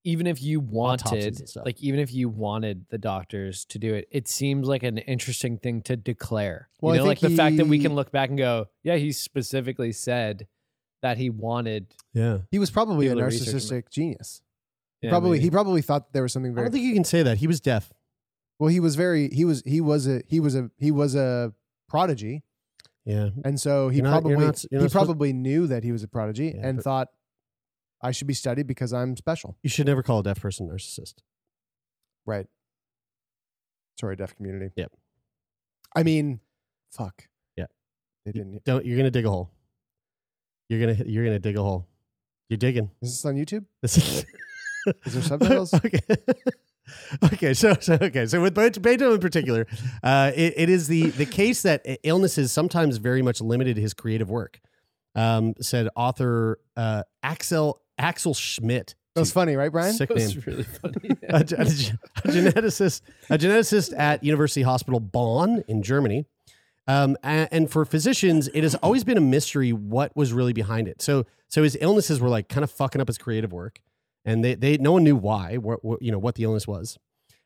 [0.05, 4.27] even if you wanted like even if you wanted the doctors to do it it
[4.27, 7.67] seems like an interesting thing to declare Well, you know like think the fact that
[7.67, 10.45] we can look back and go yeah he specifically said
[11.03, 12.39] that he wanted yeah.
[12.51, 13.55] he was probably a People to research him.
[13.79, 14.41] narcissistic genius.
[15.03, 15.43] Yeah, probably maybe.
[15.43, 17.47] he probably thought there was something I very don't think you can say that he
[17.47, 17.91] was deaf.
[18.59, 18.69] well.
[18.69, 21.53] He was very he was he was a he was a he was a
[21.89, 22.43] prodigy,
[23.05, 25.67] Yeah, and so he You're not- you're probably not- you're he not supposed- probably knew
[25.67, 27.07] that he was a prodigy Yeah, and but- thought
[28.01, 29.57] I should be studied because I'm special.
[29.63, 31.15] you should never call a deaf person narcissist.
[32.25, 32.47] Right.
[33.99, 34.71] Sorry, deaf community.
[34.75, 34.91] Yep.
[35.95, 36.39] I mean,
[36.91, 37.27] fuck.
[37.55, 37.67] Yeah.
[38.25, 38.63] They didn't.
[38.63, 39.51] Don't you're gonna dig a hole.
[40.69, 41.87] You're gonna you're gonna dig a hole.
[42.49, 42.89] You're digging.
[43.01, 43.65] Is this on YouTube?
[43.81, 44.25] This is,
[45.05, 45.73] Is there subtitles?
[45.85, 45.99] okay.
[47.33, 49.67] okay, so, so okay, so with Be- Beethoven in particular,
[50.03, 54.29] uh, it, it is the the case that illnesses sometimes very much limited his creative
[54.29, 54.59] work.
[55.15, 58.95] Um, said author uh, Axel Axel Schmidt.
[59.15, 59.93] That was funny, right, Brian?
[59.93, 60.25] Sick That name.
[60.25, 61.43] was really funny a, a- a
[62.31, 66.25] geneticist, a geneticist at University Hospital Bonn in Germany.
[66.87, 70.87] Um, and, and for physicians, it has always been a mystery what was really behind
[70.87, 71.01] it.
[71.01, 73.79] So, so his illnesses were like kind of fucking up his creative work,
[74.25, 76.97] and they, they no one knew why, what, what you know, what the illness was.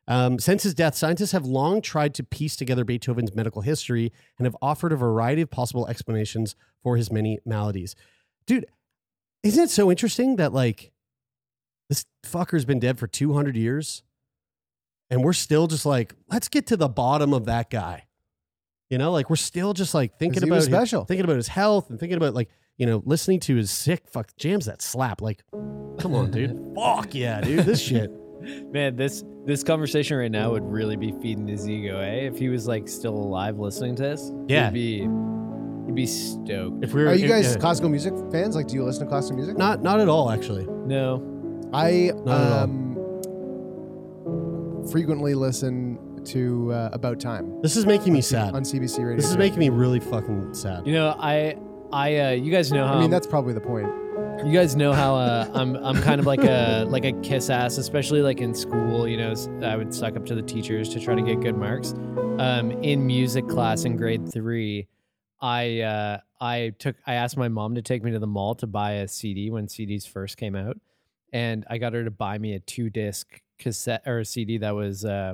[0.10, 4.46] Um, since his death, scientists have long tried to piece together Beethoven's medical history and
[4.46, 7.94] have offered a variety of possible explanations for his many maladies.
[8.46, 8.66] Dude,
[9.44, 10.92] isn't it so interesting that like
[11.90, 14.04] this fucker's been dead for 200 years
[15.10, 18.06] and we're still just like, let's get to the bottom of that guy.
[18.90, 21.04] You know, like we're still just like thinking about was his- special.
[21.04, 24.36] thinking about his health and thinking about like, you know, listening to his sick fuck
[24.38, 25.22] jams that slap.
[25.22, 25.44] Like,
[26.00, 26.72] come on, dude.
[26.76, 27.66] Fuck yeah, dude.
[27.66, 28.12] This shit.
[28.72, 32.50] man this this conversation right now would really be feeding his ego eh if he
[32.50, 34.66] was like still alive listening to this Yeah.
[34.70, 35.00] he'd be
[35.88, 37.58] he'd be stoked If we were, Are you if- guys yeah.
[37.60, 38.56] classical music fans?
[38.56, 39.58] Like, do you listen to classical music?
[39.58, 40.66] not not at all actually.
[40.86, 41.24] no
[41.74, 42.64] I Not at all.
[42.64, 42.94] um,
[44.92, 48.54] frequently listen to uh, About Time This is making me sad.
[48.54, 49.16] on CBC Radio.
[49.16, 50.86] This is making me really fucking sad.
[50.86, 51.58] you know i
[51.92, 53.88] i uh you guys know how I mean, I'm- that's probably the point.
[54.46, 57.80] You guys know how uh, I'm I'm kind of like a like a kiss ass,
[57.80, 59.08] especially like in school.
[59.08, 61.94] You know, I would suck up to the teachers to try to get good marks.
[62.38, 64.88] Um, in music class in grade three,
[65.42, 68.68] I uh, I took I asked my mom to take me to the mall to
[68.68, 70.78] buy a CD when CDs first came out,
[71.34, 74.76] and I got her to buy me a two disc cassette or a CD that
[74.76, 75.34] was uh,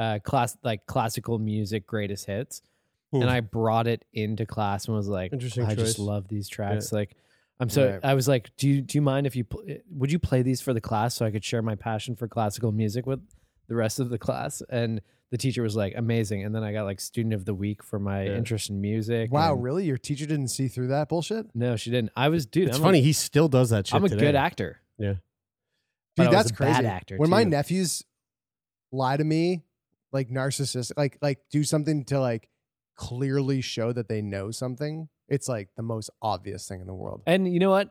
[0.00, 2.62] uh class like classical music greatest hits.
[3.12, 3.22] Hmm.
[3.22, 6.92] And I brought it into class and was like, Interesting I just love these tracks.
[6.92, 7.16] Like,
[7.58, 8.00] I'm so Right.
[8.04, 10.60] I was like, do you do you mind if you pl- would you play these
[10.60, 13.20] for the class so I could share my passion for classical music with
[13.68, 14.62] the rest of the class?
[14.70, 16.44] And the teacher was like, amazing.
[16.44, 18.36] And then I got like student of the week for my Yeah.
[18.36, 19.30] interest in music.
[19.32, 19.84] Wow, and- really?
[19.86, 21.46] Your teacher didn't see through that bullshit?
[21.54, 22.12] No, she didn't.
[22.16, 22.68] I was dude.
[22.68, 22.98] it's I'm funny.
[23.00, 23.94] A, he still does that shit.
[23.96, 24.20] I'm a today.
[24.26, 24.80] good actor.
[24.98, 25.14] Yeah.
[26.16, 26.72] But I Dude, was that's a crazy.
[26.72, 27.50] bad actor, when my too.
[27.50, 28.04] nephews
[28.92, 29.62] lie to me,
[30.12, 32.48] like narcissistic, like like do something to like
[33.00, 37.22] clearly show that they know something, it's like the most obvious thing in the world.
[37.26, 37.88] And you know what?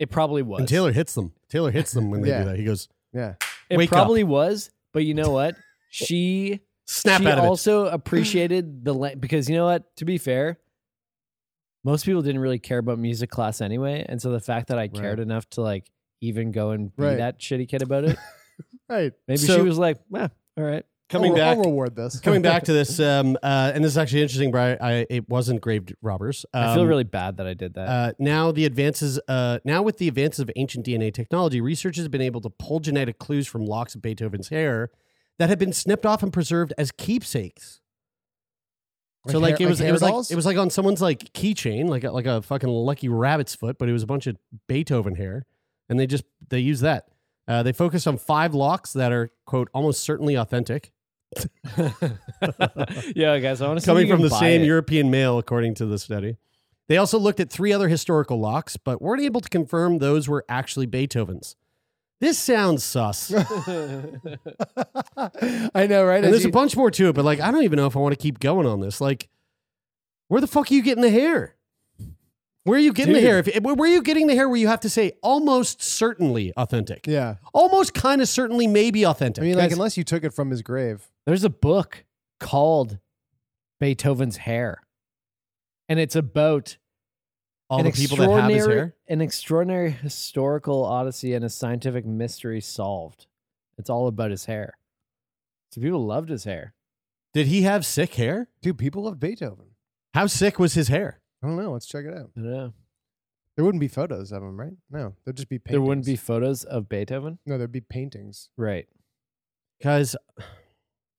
[0.00, 0.58] It probably was.
[0.60, 1.32] And Taylor hits them.
[1.48, 2.40] Taylor hits them when they Yeah.
[2.40, 2.58] do that.
[2.58, 3.34] He goes, Yeah.
[3.68, 3.96] it wake up.
[3.98, 4.70] probably was.
[4.92, 5.54] But you know what?
[5.90, 9.94] She snap she out of also appreciated the la- because you know what?
[9.98, 10.58] To be fair,
[11.84, 14.88] most people didn't really care about music class anyway, and so the fact that I
[14.88, 17.16] cared enough to like even go and be Right.
[17.18, 18.18] that shitty kid about it,
[18.88, 19.12] Right.
[19.28, 21.12] maybe So- she was like, "Eh, all right." It.
[21.12, 22.20] Coming I'll, back, I'll reward this.
[22.20, 24.78] coming back to this, um, uh, and this is actually interesting, Brian.
[24.80, 26.46] I, it wasn't grave robbers.
[26.54, 27.88] I feel Um, really bad that I did that.
[27.88, 32.10] Uh, now the advances, uh, now with the advances of ancient DNA technology, researchers have
[32.10, 34.90] been able to pull genetic clues from locks of Beethoven's hair
[35.38, 37.80] that had been snipped off and preserved as keepsakes.
[39.28, 40.70] so Like like hair- it was, like it was hair like it was like on
[40.70, 44.06] someone's like keychain, like a, like a fucking lucky rabbit's foot, but it was a
[44.06, 44.36] bunch of
[44.68, 45.44] Beethoven hair,
[45.88, 47.06] and they just they use that.
[47.48, 50.92] Uh, they focused on five locks that are quote almost certainly authentic,
[53.14, 56.36] yeah, guys, I want to coming from the same European male, according to the study.
[56.88, 60.44] They also looked at three other historical locks, but weren't able to confirm those were
[60.48, 61.54] actually Beethoven's.
[62.20, 63.32] This sounds sus.
[63.34, 63.46] I
[65.86, 66.16] know, right?
[66.16, 67.86] and As there's you- a bunch more to it, but like, I don't even know
[67.86, 69.00] if I want to keep going on this.
[69.00, 69.28] Like,
[70.28, 71.54] where the fuck are you getting the hair?
[72.64, 73.38] Where are you getting the hair?
[73.38, 77.06] If, where are you getting the hair where you have to say almost certainly authentic?
[77.06, 77.36] yeah.
[77.54, 79.42] Almost kind of certainly maybe authentic.
[79.42, 81.08] I mean, like, Guys, unless you took it from his grave.
[81.26, 82.04] There's a book
[82.38, 82.98] called
[83.80, 84.82] Beethoven's Hair,
[85.88, 86.76] and it's about
[87.70, 88.94] all an the people that have his extraordinary- hair.
[89.08, 93.26] An extraordinary historical odyssey and a scientific mystery solved.
[93.78, 94.76] It's all about his hair.
[95.70, 96.74] So people loved his hair.
[97.32, 98.48] Did he have sick hair?
[98.60, 99.66] Dude, people love Beethoven.
[100.14, 101.20] How sick was his hair?
[101.42, 101.72] I don't know.
[101.72, 102.30] Let's check it out.
[102.36, 102.72] I don't know.
[103.56, 104.72] There wouldn't be photos of him, right?
[104.90, 105.72] No, there'd just be paintings.
[105.72, 107.38] There wouldn't be photos of Beethoven.
[107.46, 108.48] No, there'd be paintings.
[108.56, 108.86] Right.
[109.82, 110.14] Guys,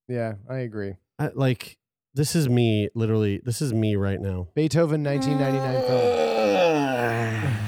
[0.08, 0.96] Yeah, I agree.
[1.20, 1.78] I, like,
[2.14, 4.48] this is me, literally, this is me right now.
[4.56, 5.82] Beethoven, 1999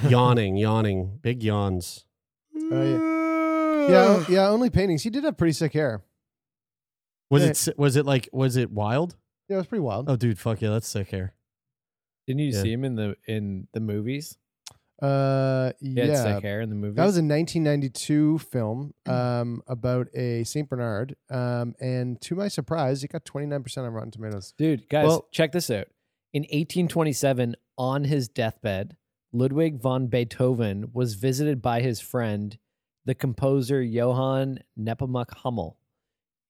[0.03, 0.11] film.
[0.11, 2.05] yawning, yawning, big yawns.
[2.55, 3.89] Oh, yeah.
[3.91, 5.03] Yeah, o- yeah, only paintings.
[5.03, 6.03] He did have pretty sick hair.
[7.29, 7.47] Was Yeah.
[7.47, 7.53] it, eh.
[7.53, 9.15] si- was it like, was it wild?
[9.49, 10.09] Yeah, it was pretty wild.
[10.09, 11.33] Oh, dude, fuck yeah, that's sick hair.
[12.27, 12.61] Didn't you Yeah.
[12.61, 14.37] see him in the in the movies?
[15.01, 16.23] Uh, had yeah.
[16.35, 16.95] sick hair in the movie.
[16.95, 23.03] That was a 1992 film um, about a Saint Bernard, um, and to my surprise,
[23.03, 24.53] it got 29% on Rotten Tomatoes.
[24.57, 25.87] Dude, guys, Well- check this out.
[26.31, 28.95] In 1827, on his deathbed,
[29.33, 32.57] Ludwig von Beethoven was visited by his friend,
[33.03, 35.77] the composer Johann Nepomuk Hummel.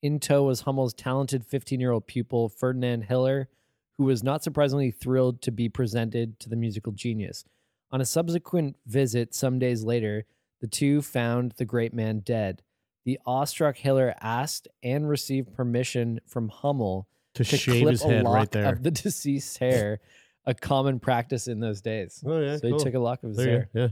[0.03, 3.49] In tow was Hummel's talented 15 year old pupil, Ferdinand Hiller,
[3.97, 7.45] who was not surprisingly thrilled to be presented to the musical genius.
[7.91, 10.25] On a subsequent visit some days later,
[10.61, 12.61] the two found the great man dead.
[13.05, 18.07] The awestruck Hiller asked and received permission from Hummel To, to shave clip his a
[18.07, 18.71] head lock right there.
[18.73, 19.99] of the deceased's hair,
[20.45, 22.23] a common practice in those days.
[22.25, 22.57] oh, yeah.
[22.57, 23.69] so he took a lock of his There hair.
[23.75, 23.87] go, Yeah.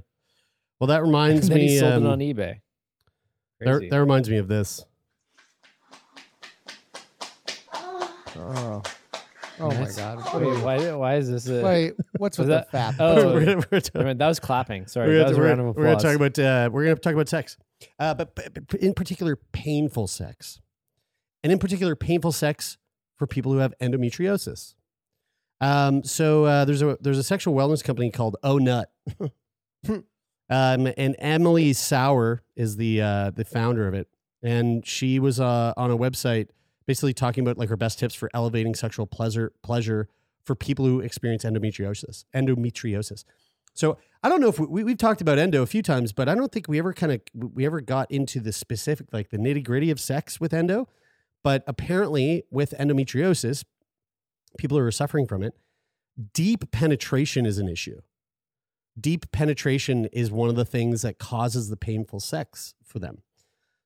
[0.80, 1.68] Well, that reminds and then me.
[1.68, 2.62] he sold um, it on eBay.
[3.60, 4.84] that, that reminds me of this.
[8.36, 8.82] Oh,
[9.62, 10.42] oh my God.
[10.42, 11.62] Wait, why, why is this a.
[11.64, 12.96] Wait, what's Was with that- the fat?
[13.00, 14.88] Oh, we're gonna, we're I mean, that was clapping.
[14.88, 16.04] Sorry, we're that gonna, was a we're, round of we're gonna applause.
[16.04, 17.58] talk about uh, we're gonna talk about sex,
[18.00, 20.60] uh, but, but, but in particular painful sex,
[21.44, 22.78] and in particular painful sex
[23.18, 24.74] for people who have endometriosis.
[25.62, 28.92] Um, so uh, there's a there's a sexual wellness company called Oh Nut,
[29.90, 34.08] um, and Emily Sauer is the uh, the founder of it,
[34.44, 36.48] and she was uh, on a website
[36.86, 40.10] basically talking about like her best tips for elevating sexual pleasure pleasure
[40.44, 43.24] for people who experience endometriosis endometriosis.
[43.74, 46.36] So I don't know if we, we've talked about endo a few times, but I
[46.36, 49.64] don't think we ever kind of we ever got into the specific like the nitty
[49.64, 50.88] gritty of sex with endo.
[51.44, 53.64] But apparently, with endometriosis,
[54.58, 55.56] people who are suffering from it,
[56.34, 58.02] deep penetration is an issue.
[59.00, 63.24] Deep penetration is one of the things that causes the painful sex for them.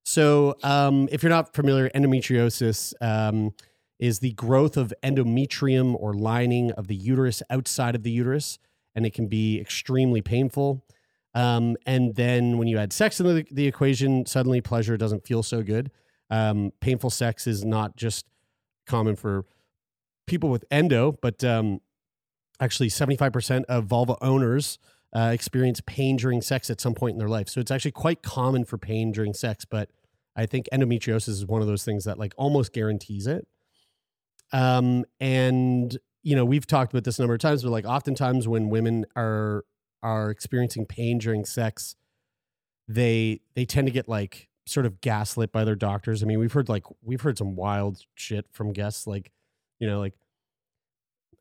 [0.06, 3.54] So, um, if you're not familiar, endometriosis um,
[3.98, 8.60] is the growth of endometrium or lining of the uterus outside of the uterus,
[8.94, 10.86] and it can be extremely painful.
[11.34, 15.42] Um, and then when you add sex into the, the equation, suddenly pleasure doesn't feel
[15.42, 15.90] so good.
[16.30, 18.28] Um, painful sex is not just
[18.86, 19.46] common for
[20.28, 21.82] people with endo, but um,
[22.60, 24.78] actually 75% of vulva owners
[25.16, 27.48] uh, experience pain during sex at some point in their life.
[27.48, 29.90] So it's actually quite common for pain during sex, but
[30.36, 33.48] I think endometriosis is one of those things that like almost guarantees it.
[34.52, 38.48] Um, and you know, we've talked about this a number of times, but like oftentimes
[38.48, 39.64] when women are
[40.04, 41.96] are experiencing pain during sex,
[42.88, 46.24] they they tend to get like sort of gaslit by their doctors.
[46.24, 49.32] I mean, we've heard like we've heard some wild shit from guests, like
[49.80, 50.14] you know, like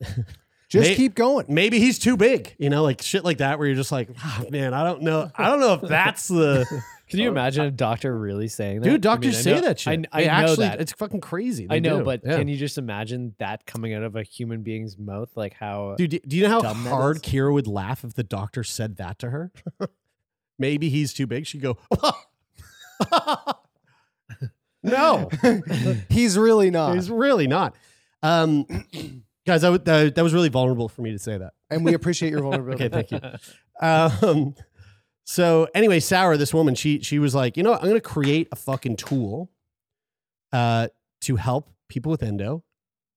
[0.70, 1.46] Just May- keep going.
[1.48, 4.42] maybe he's too big, you know, like shit like that, where you're just like, "Ah,
[4.50, 6.64] man, I don't know, I don't know if that's the
[7.10, 8.88] Can you imagine a doctor really saying that?
[8.88, 9.02] dude.
[9.02, 10.06] Doctors I mean, I say that shit.
[10.10, 10.80] I, I They know actually, that.
[10.80, 11.66] it's fucking crazy.
[11.68, 12.04] I know, do.
[12.04, 12.38] but Yeah.
[12.38, 15.28] can you just imagine that coming out of a human being's mouth?
[15.36, 17.18] Like how Dude, do- do you know how hard?
[17.22, 19.52] Kira would laugh if the doctor said that to her?
[20.58, 21.46] Maybe he's too big.
[21.46, 21.76] She'd go,
[24.82, 25.28] no,
[26.08, 26.94] He's really not.
[26.94, 27.74] he's really not.
[28.22, 28.66] Um,
[29.46, 31.52] guys, that, that, that was really vulnerable for me to say that.
[31.70, 32.84] and we appreciate your vulnerability.
[32.84, 33.20] Okay, thank you.
[33.80, 34.54] Um,
[35.24, 37.80] so anyway, Sauer, this woman, she she was like, you know, what?
[37.82, 39.50] I'm going to create a fucking tool,
[40.52, 40.88] uh,
[41.22, 42.62] to help people with endo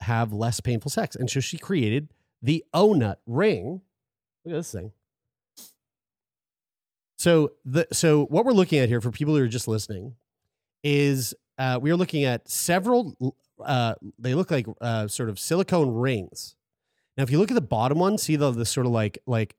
[0.01, 2.09] have less painful sex, and so she created
[2.41, 3.81] the OhNut ring.
[4.45, 4.91] Look at this thing.
[7.17, 10.15] So the so what we're looking at here for people who are just listening
[10.83, 13.35] is uh, we are looking at several.
[13.63, 16.55] Uh, they look like uh, sort of silicone rings.
[17.17, 19.55] Now, if you look at the bottom one, see the the sort of like like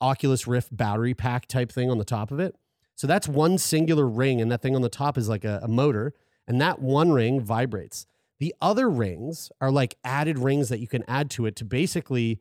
[0.00, 2.54] Oculus Rift battery pack type thing on the top of it.
[2.94, 5.68] So that's one singular ring, and that thing on the top is like a, a
[5.68, 6.14] motor,
[6.48, 8.06] and that one ring vibrates.
[8.40, 12.40] The other rings are like added rings that you can add to it to basically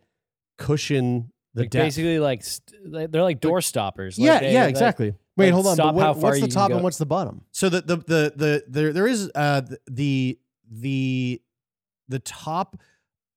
[0.58, 1.86] cushion the like depth.
[1.86, 4.18] basically like st- they're like door stoppers.
[4.18, 5.14] Like yeah, they- yeah, like- exactly.
[5.36, 5.74] Wait, like, hold on.
[5.76, 7.42] stop But how what, far what's the top and what's the bottom?
[7.52, 11.42] So the the the the there there is uh the the
[12.08, 12.78] the top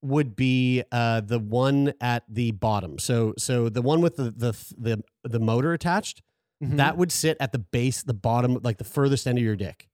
[0.03, 2.99] would be uh the one at the bottom.
[2.99, 6.23] So so the one with the the the the motor attached
[6.62, 6.77] Mm-hmm.
[6.77, 9.88] that would sit at the base, the bottom, like the furthest end of your dick,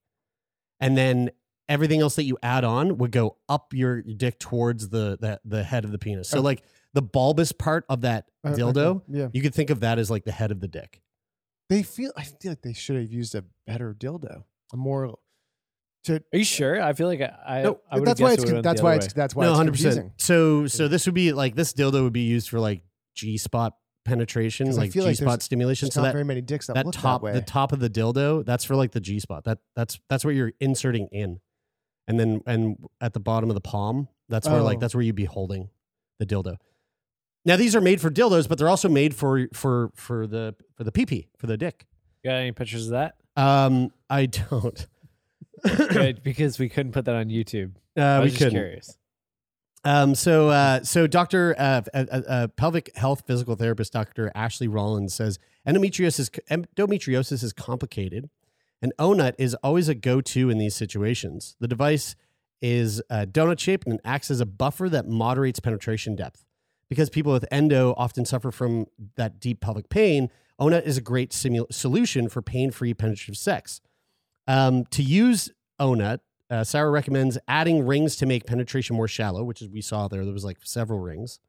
[0.81, 1.31] and then
[1.69, 5.63] everything else that you add on would go up your dick towards the the, the
[5.63, 6.29] head of the penis.
[6.29, 6.45] So Okay.
[6.45, 9.29] like the bulbous part of that Uh, okay, dildo, Yeah.
[9.33, 11.01] you could think of that as like the head of the dick.
[11.69, 12.11] They feel.
[12.17, 15.17] I feel like they should have used a better dildo, a more.
[16.07, 16.81] To, Are you sure?
[16.83, 17.33] I feel like I.
[17.47, 18.43] I, No, I that's why it's.
[18.43, 19.07] it con- would've went That's why it's.
[19.07, 19.13] way.
[19.15, 20.03] That's why no, it's hundred confusing.
[20.11, 20.21] percent.
[20.21, 22.83] So so this would be like this dildo would be used for like
[23.15, 25.87] G spot penetration, like feel G like spot there's- stimulation.
[25.87, 27.33] There's So not that very many dicks that, that look top that way.
[27.33, 29.45] the top of the dildo that's for like the G spot.
[29.45, 31.41] That that's that's what you're inserting in,
[32.07, 34.81] and then and at the bottom of the palm, that's where like Oh.
[34.81, 35.71] that's where you'd be holding
[36.21, 36.57] the dildo.
[37.45, 40.85] Now these are made for dildos, but they're also made for for for the for
[40.85, 41.85] the pee pee for the dick.
[42.25, 43.17] Got any pictures of that?
[43.37, 44.87] Um, I don't.
[45.63, 47.73] Good, because we couldn't put that on YouTube.
[47.97, 48.55] Uh, we just couldn't.
[48.55, 48.99] curious.
[49.85, 51.55] Um, so, uh, so Dr.
[51.57, 54.33] Uh, uh, uh, pelvic health physical therapist Dr.
[54.35, 58.29] Ashley Rollins says endometriosis endometriosis is complicated,
[58.83, 61.55] and OhNut is always a go-to in these situations.
[61.61, 62.17] The device
[62.61, 66.45] is uh, donut shaped and acts as a buffer that moderates penetration depth.
[66.89, 71.31] Because people with endo often suffer from that deep pelvic pain, OhNut is a great
[71.31, 73.81] simu- solution for pain-free penetrative sex.
[74.47, 79.61] Um, to use OhNut, uh, Sarah recommends adding rings to make penetration more shallow, which
[79.63, 80.25] is we saw there.
[80.25, 81.41] There was like several rings,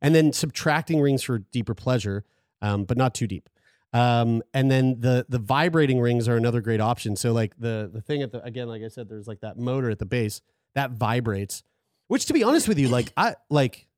[0.00, 2.24] and then subtracting rings for deeper pleasure,
[2.62, 3.48] um, but not too deep.
[3.92, 7.16] Um, and then the the vibrating rings are another great option.
[7.16, 9.90] So like the the thing at the again, like I said, there's like that motor
[9.90, 10.40] at the base
[10.74, 11.62] that vibrates.
[12.08, 13.88] Which, to be honest with you, like I like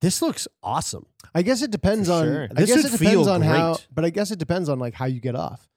[0.00, 1.06] this looks awesome.
[1.34, 2.24] I guess it depends For on.
[2.24, 2.48] sure.
[2.50, 3.78] I This guess it depends feel on how.
[3.92, 5.68] But I guess it depends on like how you get off,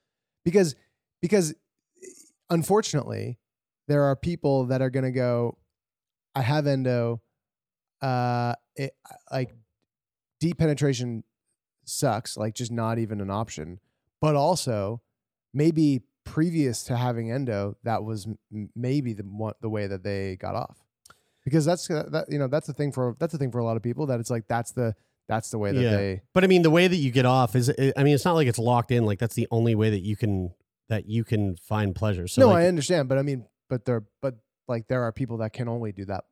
[0.44, 0.76] because
[1.22, 1.54] because
[2.50, 3.40] unfortunately
[3.88, 5.58] there are people that are going to go.
[6.36, 7.22] I have endo.
[8.02, 8.96] Uh, it,
[9.32, 9.56] like
[10.40, 11.24] deep penetration
[11.86, 12.38] sucks.
[12.38, 13.80] Like just not even an option.
[14.22, 15.02] But also,
[15.54, 20.36] maybe previous to having endo, that was m- maybe the one, the way that they
[20.36, 20.78] got off.
[21.46, 23.64] Because that's uh, that you know that's the thing for that's the thing for a
[23.64, 24.94] lot of people that it's like that's the
[25.30, 25.92] that's the way that Yeah.
[25.96, 28.34] they But I mean, the way that you get off is, I mean, it's not
[28.34, 29.06] like it's locked in.
[29.06, 30.52] Like that's the only way that you can
[30.90, 32.28] that you can find pleasure.
[32.28, 34.36] So no, like, I understand, but I mean, but there, but
[34.68, 36.24] like there are people that can only do that.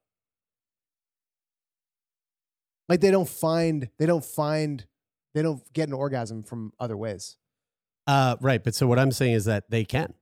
[2.87, 4.85] Like they don't find, they don't find,
[5.33, 7.37] they don't get an orgasm from other ways.
[8.07, 8.63] Uh, right.
[8.63, 10.13] But so what I'm saying is that they can.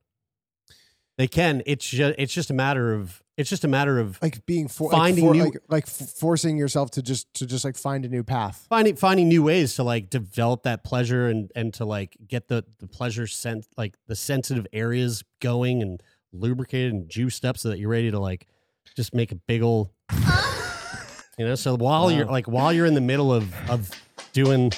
[1.16, 1.62] They can.
[1.66, 4.90] It's just it's just a matter of it's just a matter of Like being for,
[4.92, 8.08] Finding like, for, new- like, like forcing yourself to just to just like find a
[8.08, 8.66] new path.
[8.68, 12.64] finding finding new ways to like develop that pleasure and and to like get the
[12.78, 17.78] the pleasure sent like the sensitive areas going and lubricated and juiced up so that
[17.78, 18.46] you're ready to like
[18.96, 19.90] just make a big old
[21.38, 23.90] you know so while you're like while you're in the middle of of
[24.32, 24.70] doing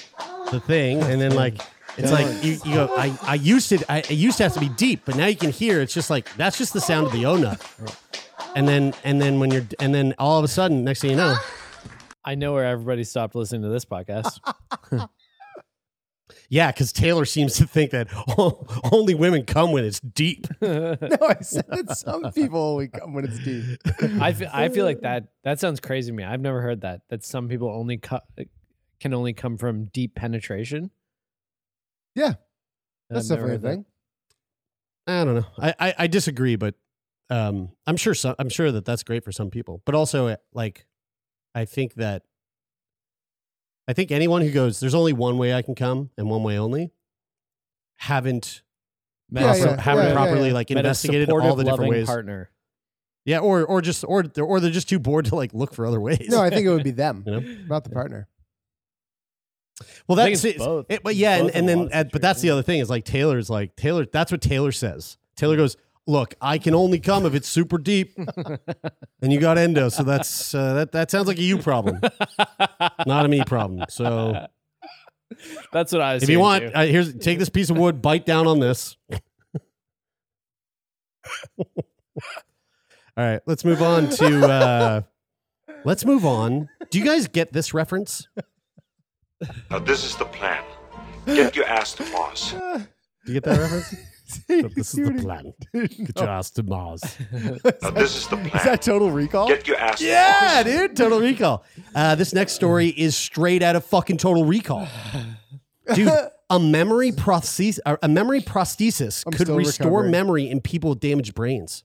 [0.52, 1.58] the thing and then like
[1.98, 4.60] it's like you, you go I, I used to I, it used to have to
[4.60, 7.12] be deep but now you can hear it's just like that's just the sound of
[7.12, 7.96] the OhNut
[8.54, 11.16] and then and then when you're and then all of a sudden next thing you
[11.16, 11.36] know
[12.26, 14.40] I know where everybody stopped listening to this podcast.
[16.48, 18.08] Yeah, because Taylor seems to think that
[18.92, 20.46] only women come when it's deep.
[20.60, 23.80] No, I said that some people only come when it's deep.
[24.20, 26.22] I feel, I feel like that that sounds crazy to me.
[26.24, 27.02] I've never heard that.
[27.08, 28.00] That some people only
[29.00, 30.90] can only come from deep penetration.
[32.16, 32.34] Yeah,
[33.08, 33.86] that's never definitely a heard thing.
[35.06, 35.46] I don't know.
[35.58, 36.74] I, I, I disagree, but
[37.30, 39.80] um, I'm sure some, I'm sure that that's great for some people.
[39.84, 40.86] But also, uh, like,
[41.54, 42.22] I think that
[43.86, 46.58] I think anyone who goes, "There's only one way I can come and one way
[46.58, 46.90] only,"
[47.98, 48.62] haven't
[49.30, 50.54] Yeah, a proper- yeah, haven't yeah, properly yeah.
[50.54, 52.06] like met investigated all the different ways.
[52.06, 52.50] partner.
[53.24, 55.86] Yeah, or or just or they're, or they're just too bored to like look for
[55.86, 56.26] other ways.
[56.28, 57.40] No, I think it would be them, you know.
[57.66, 58.28] not the partner.
[60.08, 60.86] Well, that's it, both.
[60.88, 63.04] it- but yeah, Both and, and then uh, but that's the other thing is like
[63.04, 64.06] Taylor's like Taylor.
[64.10, 65.18] That's what Taylor says.
[65.36, 68.16] Taylor goes, "Look, I can only come if it's super deep."
[69.20, 72.00] and you got endo, so that's uh, that that sounds like a you problem,
[73.06, 73.84] not a me problem.
[73.90, 74.46] So
[75.72, 76.22] That's what I was.
[76.22, 78.96] if you want, uh, here's take this piece of wood, bite down on this.
[81.58, 81.64] All
[83.16, 84.46] right, let's move on to.
[84.48, 85.00] Uh,
[85.84, 86.68] let's move on.
[86.90, 88.28] Do you guys get this reference?
[89.70, 90.62] Now, this is the plan.
[91.26, 92.52] Get your ass to Mars.
[92.52, 93.94] Do you get that reference?
[94.48, 95.52] So this is the plan.
[95.72, 97.02] Get your ass to Mars.
[97.82, 98.56] Now, this is the plan.
[98.56, 99.48] Is that Total Recall?
[99.48, 100.78] Get your ass Yeah, to Mars.
[100.88, 101.64] dude, Total Recall.
[101.94, 104.88] Uh, this next story is straight out of fucking Total Recall,
[105.94, 106.10] dude.
[106.48, 110.10] A memory prosthesis, a memory prosthesis I'm could still restore recovering.
[110.12, 111.82] memory in people with damaged brains.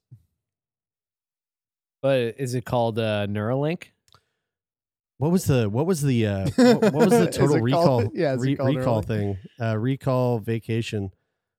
[2.00, 3.86] but is it called uh, Neuralink?
[5.22, 8.36] What was the what was the uh, what, what was the Total Recall called- yeah,
[8.40, 9.38] re- recall thing?
[9.62, 11.12] Uh, recall Vacation.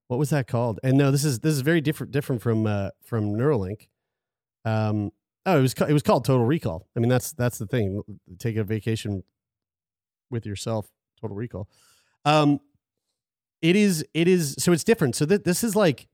[0.09, 0.81] What was that called?
[0.83, 3.87] And no, this is this is very different different from uh, from Neuralink.
[4.65, 5.13] Um,
[5.47, 6.89] oh, it was it was called Total Recall.
[6.97, 8.03] I mean, that's that's the thing.
[8.41, 9.23] Take a vacation
[10.29, 10.89] with yourself.
[11.21, 11.69] Total Recall.
[12.25, 12.59] Um,
[13.61, 15.15] it is it is so it's different.
[15.15, 16.09] So th- this is like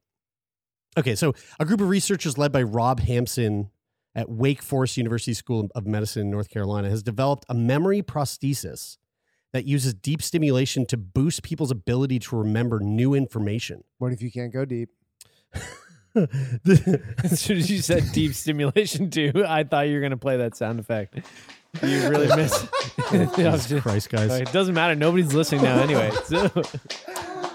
[0.98, 1.14] okay.
[1.14, 3.70] So a group of researchers led by Rob Hampson
[4.18, 8.96] at Wake Forest University School of Medicine in North Carolina has developed a memory prosthesis
[9.52, 13.84] that uses deep stimulation to boost people's ability to remember new information.
[13.98, 14.88] What if you can't go deep?
[16.14, 20.38] The- As soon as you said deep stimulation too, I thought you were gonna play
[20.38, 21.20] that sound effect.
[21.80, 22.66] You really missed.
[23.12, 24.32] Yeah, I'm Jesus just- Christ, guys.
[24.32, 24.96] it doesn't matter.
[24.96, 26.10] Nobody's listening now anyway.
[26.24, 26.48] So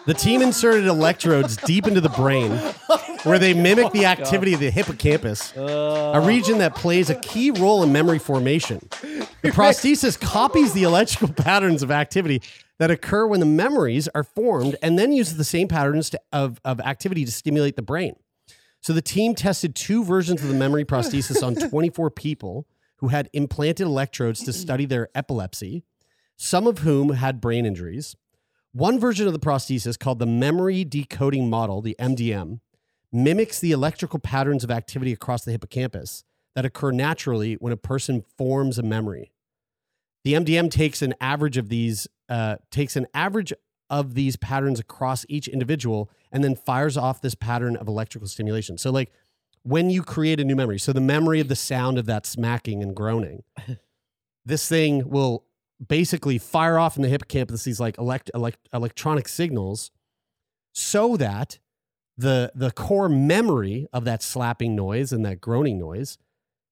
[0.06, 2.52] The team inserted electrodes deep into the brain
[2.90, 6.26] oh where they mimic the activity of the hippocampus, a uh.
[6.26, 8.80] region that plays a key role in memory formation.
[9.42, 12.42] The prosthesis copies the electrical patterns of activity
[12.80, 16.60] that occur when the memories are formed and then uses the same patterns to, of,
[16.66, 18.16] of activity to stimulate the brain.
[18.82, 22.68] So the team tested two versions of the memory prosthesis on 24 people
[22.98, 25.84] who had implanted electrodes to study their epilepsy,
[26.36, 28.16] some of whom had brain injuries.
[28.74, 32.60] One version of the prosthesis, called the Memory Decoding Model, the MDM,
[33.14, 36.24] mimics the electrical patterns of activity across the hippocampus
[36.56, 39.32] that occur naturally when a person forms a memory.
[40.24, 43.54] The MDM takes an average of these uh, takes an average
[43.90, 48.78] of these patterns across each individual and then fires off this pattern of electrical stimulation.
[48.78, 49.12] So, like
[49.64, 52.82] when you create a new memory, so the memory of the sound of that smacking
[52.82, 53.44] and groaning,
[54.46, 55.46] this thing will
[55.86, 59.92] basically fire off in the hippocampus these like elect, elect, electronic signals
[60.74, 61.60] so that
[62.18, 66.18] the the core memory of that slapping noise and that groaning noise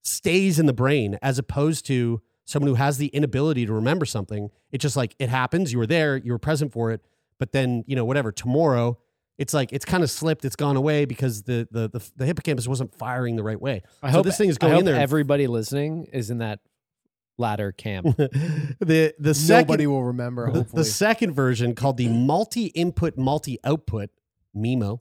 [0.03, 4.49] stays in the brain as opposed to someone who has the inability to remember something
[4.71, 7.01] it's just like it happens you were there you were present for it
[7.39, 8.97] but then you know whatever tomorrow
[9.37, 12.67] it's like it's kind of slipped it's gone away because the the the, the hippocampus
[12.67, 14.85] wasn't firing the right way I so hope this thing is I going hope in
[14.85, 16.59] there Everybody listening is in that
[17.37, 18.05] latter camp.
[18.17, 20.51] the the second Nobody will remember.
[20.53, 24.09] the, the second version called the multi-input multi-output
[24.55, 24.99] MIMO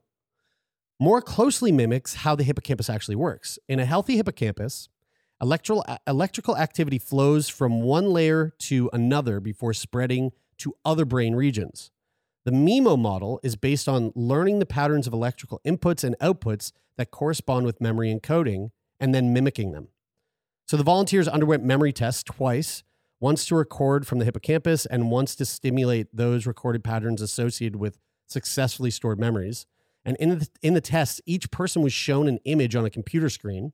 [1.01, 3.59] more closely mimics how the hippocampus actually works.
[3.68, 4.88] In a healthy hippocampus,
[5.40, 11.90] electrical electrical activity flows from one layer to another before spreading to other brain regions.
[12.44, 17.11] The MIMO model is based on learning the patterns of electrical inputs and outputs that
[17.11, 19.88] correspond with memory encoding and then mimicking them.
[20.66, 22.82] So the volunteers underwent memory tests twice,
[23.20, 27.98] once to record from the hippocampus and once to stimulate those recorded patterns associated with
[28.26, 29.66] successfully stored memories.
[30.05, 33.28] And in the, in the tests, each person was shown an image on a computer
[33.28, 33.72] screen.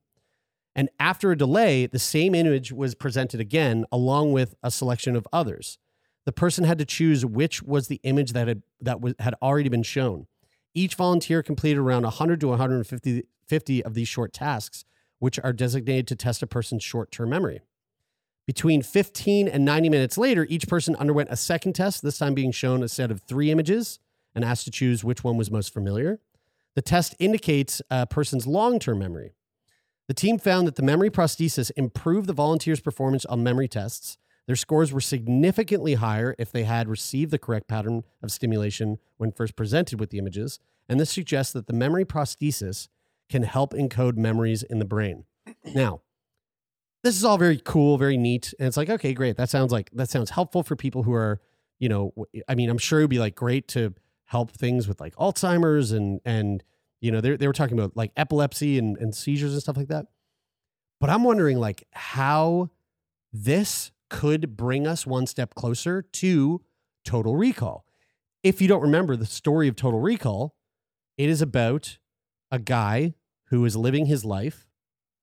[0.74, 5.26] And after a delay, the same image was presented again, along with a selection of
[5.32, 5.78] others.
[6.26, 9.68] The person had to choose which was the image that had, that was, had already
[9.68, 10.26] been shown.
[10.74, 14.84] Each volunteer completed around 100 to 150 50 of these short tasks,
[15.18, 17.60] which are designated to test a person's short term memory.
[18.46, 22.52] Between 15 and 90 minutes later, each person underwent a second test, this time being
[22.52, 23.98] shown a set of three images
[24.36, 26.20] and asked to choose which one was most familiar.
[26.76, 29.32] The test indicates a person's long term memory.
[30.08, 34.18] The team found that the memory prosthesis improved the volunteers' performance on memory tests.
[34.46, 39.32] Their scores were significantly higher if they had received the correct pattern of stimulation when
[39.32, 40.60] first presented with the images.
[40.88, 42.86] And this suggests that the memory prosthesis
[43.28, 45.24] can help encode memories in the brain.
[45.74, 46.02] Now,
[47.02, 48.52] this is all very cool, very neat.
[48.58, 49.36] And it's like, okay, great.
[49.36, 51.40] That sounds like that sounds helpful for people who are,
[51.78, 52.12] you know,
[52.48, 53.94] I mean, I'm sure it'd be like great to
[54.26, 56.62] help things with like Alzheimer's and and
[57.00, 59.88] you know, they they were talking about like epilepsy and, and seizures and stuff like
[59.88, 60.06] that.
[61.00, 62.70] But I'm wondering like how
[63.32, 66.62] this could bring us one step closer to
[67.04, 67.84] total recall.
[68.42, 70.54] If you don't remember the story of Total Recall,
[71.18, 71.98] it is about
[72.50, 73.14] a guy
[73.46, 74.68] who is living his life,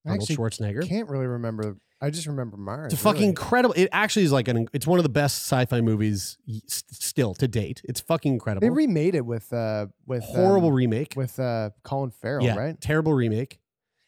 [0.05, 0.87] I Arnold Schwarzenegger.
[0.87, 1.77] can't really remember.
[2.03, 2.91] I just remember Mars.
[2.91, 3.29] It's a fucking really.
[3.29, 3.73] incredible.
[3.77, 4.67] It actually is like an.
[4.73, 6.37] It's one of the best sci-fi movies
[6.67, 7.81] s- still to date.
[7.85, 8.65] It's fucking incredible.
[8.65, 11.13] They remade it with uh with Horrible um, remake.
[11.15, 12.81] with uh Colin Farrell, yeah, right?
[12.81, 13.61] terrible remake.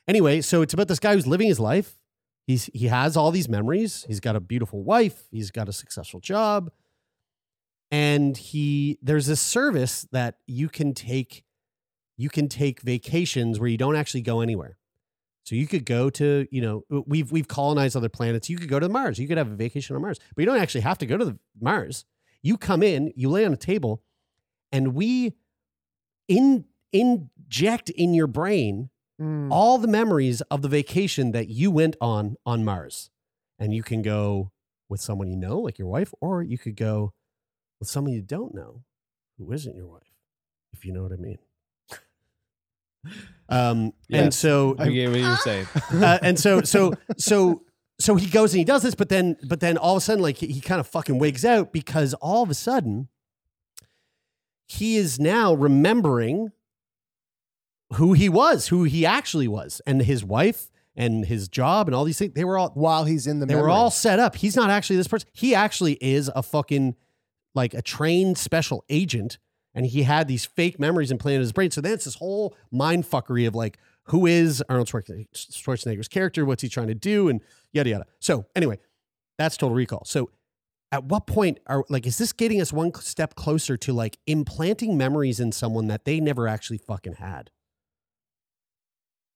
[0.09, 1.97] Anyway, so it's about this guy who's living his life.
[2.45, 4.03] He's he has all these memories.
[4.09, 5.29] He's got a beautiful wife.
[5.31, 6.71] He's got a successful job,
[7.91, 11.45] and he there's this service that you can take.
[12.17, 14.77] You can take vacations where you don't actually go anywhere.
[15.45, 18.49] So you could go to, you know, we've we've colonized other planets.
[18.49, 19.17] You could go to Mars.
[19.19, 21.23] You could have a vacation on Mars, but you don't actually have to go to
[21.25, 22.03] the Mars.
[22.41, 24.03] You come in, you lay on a table,
[24.71, 25.35] and we
[26.27, 29.47] in inject in your brain Mm.
[29.49, 33.11] all the memories of the vacation that you went on on Mars.
[33.57, 34.51] And you can go
[34.89, 37.13] with someone you know, like your wife, or you could go
[37.79, 38.83] with someone you don't know
[39.37, 40.13] who isn't your wife,
[40.73, 41.37] if you know what I mean.
[43.47, 45.67] Um, and so I get what you're saying.
[45.93, 47.61] uh, and so so so
[47.99, 50.21] so he goes and he does this, but then but then all of a sudden,
[50.21, 53.07] like he, he kind of fucking wigs out because all of a sudden
[54.67, 56.51] he is now remembering
[57.93, 62.03] who he was, who he actually was, and his wife and his job and all
[62.03, 62.33] these things.
[62.33, 64.35] They were all While he's in the they were all set up.
[64.35, 65.29] He's not actually this person.
[65.33, 66.95] He actually is a fucking
[67.53, 69.37] like a trained special agent,
[69.75, 71.69] and he had these fake memories implanted in his brain.
[71.69, 76.45] So then it's this whole mind fuckery of like, who is Arnold Schwarzenegger's character?
[76.45, 77.27] What's he trying to do?
[77.27, 77.41] And
[77.73, 78.05] yada yada.
[78.19, 78.79] So anyway,
[79.37, 80.03] that's Total Recall.
[80.05, 80.31] So
[80.91, 84.97] at what point are like is this getting us one step closer to like implanting
[84.97, 87.51] memories in someone that they never actually fucking had?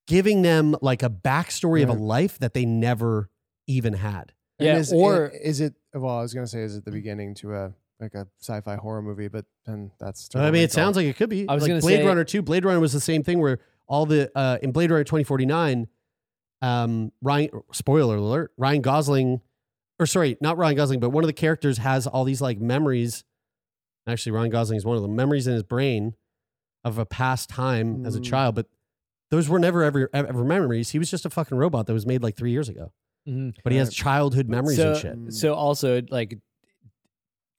[0.07, 3.29] Giving them like a backstory of a life that they never
[3.67, 4.33] even had.
[4.57, 5.75] Yeah, is, or- is it?
[5.93, 9.01] Well, I was gonna say, is it the beginning to a like a sci-fi horror
[9.01, 9.27] movie?
[9.27, 10.29] But then that's.
[10.35, 11.47] I mean, it sounds like it could be.
[11.47, 12.41] I was like gonna Blade say- Runner 2.
[12.41, 15.87] Blade Runner was the same thing where all the uh, in Blade Runner 2049,
[16.61, 19.41] um, Ryan spoiler alert, Ryan Gosling,
[19.99, 23.23] or sorry, not Ryan Gosling, but one of the characters has all these like memories.
[24.07, 26.15] Actually, Ryan Gosling is one of the memories in his brain
[26.83, 28.23] of a past time as a Mm.
[28.25, 28.67] child, but
[29.31, 30.89] those were never ever ever memories.
[30.91, 32.91] He was just a fucking robot that was made like three years ago.
[33.27, 33.53] Mhm.
[33.63, 34.97] But he has childhood memories so, and
[35.31, 35.33] shit.
[35.33, 36.37] So also like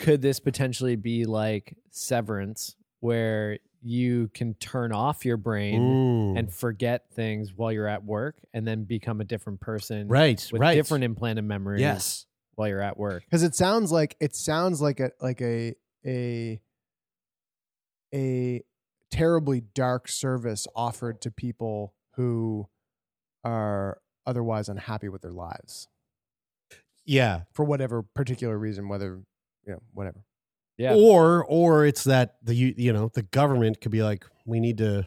[0.01, 6.39] could this potentially be like severance where you can turn off your brain Mm.
[6.39, 10.61] and forget things while you're at work and then become a different person right, with
[10.61, 10.75] right.
[10.75, 12.27] different implanted memories Yes.
[12.57, 13.23] while you're at work.
[13.25, 15.75] because it sounds like it sounds like a like a
[16.05, 16.61] a
[18.15, 18.63] a
[19.11, 22.69] terribly dark service offered to people who
[23.45, 25.89] are otherwise unhappy with their lives
[27.05, 27.43] Yeah.
[27.53, 29.23] for whatever particular reason, whether
[29.67, 30.25] you know whatever.
[30.77, 30.95] Yeah.
[30.95, 34.79] Or or it's that the you you know the government could be like we need
[34.79, 35.07] to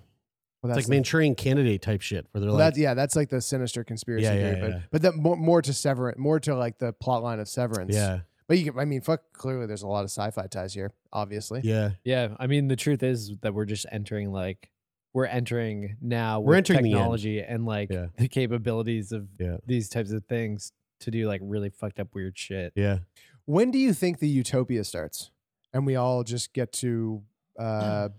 [0.62, 3.16] Well, it's like the- Manchurian candidate type shit where they're well, like that's yeah, that's
[3.16, 4.80] like the sinister conspiracy Yeah, yeah, but yeah.
[4.92, 7.94] but that more, more to Severance, more to like the plot line of Severance.
[7.96, 9.22] yeah but you can, I mean, fuck.
[9.32, 10.92] Clearly, there's a lot of sci-fi ties here.
[11.14, 14.70] Obviously, yeah Yeah, I mean the truth is that we're just entering like
[15.14, 18.08] we're entering now We're with entering the technology and like Yeah.
[18.18, 19.58] the capabilities of Yeah.
[19.66, 22.74] these types of things to do like really fucked up weird shit.
[22.76, 23.00] yeah
[23.46, 25.32] When do you think the utopia starts,
[25.74, 27.24] and we all just get to?
[27.60, 28.10] Uh,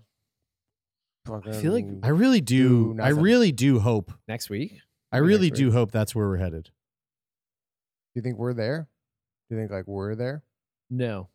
[1.27, 4.79] I feel like I really do Do I really do hope Next week?
[5.11, 5.73] I really do week.
[5.73, 6.65] hope that's where we're headed.
[6.65, 6.71] Do
[8.15, 8.87] you think we're there?
[9.49, 10.43] Do you think like we're there?
[10.89, 11.29] No.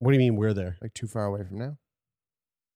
[0.00, 0.76] What do you mean we're there?
[0.82, 1.78] Like too far away from now?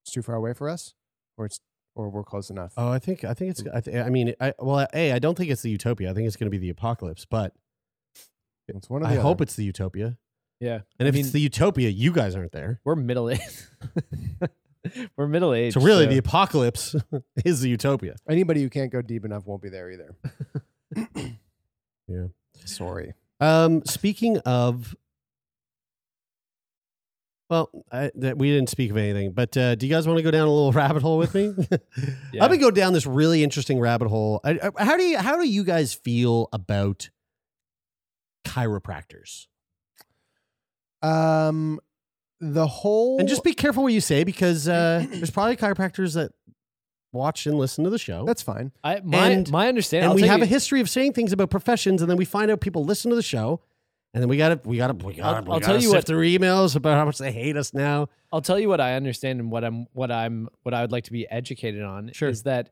[0.04, 0.94] It's too far away for us,
[1.36, 1.60] or it's
[1.94, 2.72] or we're close enough.
[2.76, 5.36] Oh, I think I think it's I, th- I mean I well a I don't
[5.36, 6.10] think it's the utopia.
[6.10, 7.52] I think it's going to be the apocalypse, but
[8.68, 10.16] it's one of I the hope it's the utopia.
[10.60, 10.80] Yeah.
[10.98, 12.80] And I if mean, it's the utopia, you guys aren't there.
[12.84, 13.66] we're middle aged.
[15.16, 15.74] we're middle aged.
[15.74, 16.94] So really, the apocalypse
[17.44, 18.16] is the utopia.
[18.28, 20.14] anybody who can't go deep enough won't be there either.
[22.08, 22.26] Yeah.
[22.64, 23.14] Sorry.
[23.40, 24.94] Um, speaking of,
[27.50, 30.22] well, I, that we didn't speak of anything, but uh, do you guys want to
[30.22, 31.52] go down a little rabbit hole with me?
[32.32, 32.44] Yeah.
[32.44, 34.40] I've been go down this really interesting rabbit hole.
[34.44, 37.10] I, I- how do you how do you guys feel about
[38.46, 39.48] chiropractors?
[41.06, 41.80] Um,
[42.40, 46.32] the whole And just be careful what you say because uh, there's probably chiropractors that
[47.12, 48.24] watch and listen to the show.
[48.26, 48.72] that's fine.
[48.84, 50.10] I, my and- my understanding.
[50.10, 52.24] and I'll we have you- a history of saying things about professions, and then we
[52.26, 53.60] find out people listen to the show,
[54.12, 55.94] and then we gotta we gotta we gotta, I'll- we I'll gotta tell you sift
[55.94, 58.08] what- through emails about how much they hate us now.
[58.32, 61.04] I'll tell you what I understand and what I'm what I'm what I would like
[61.04, 62.28] to be educated on Sure.
[62.28, 62.68] is that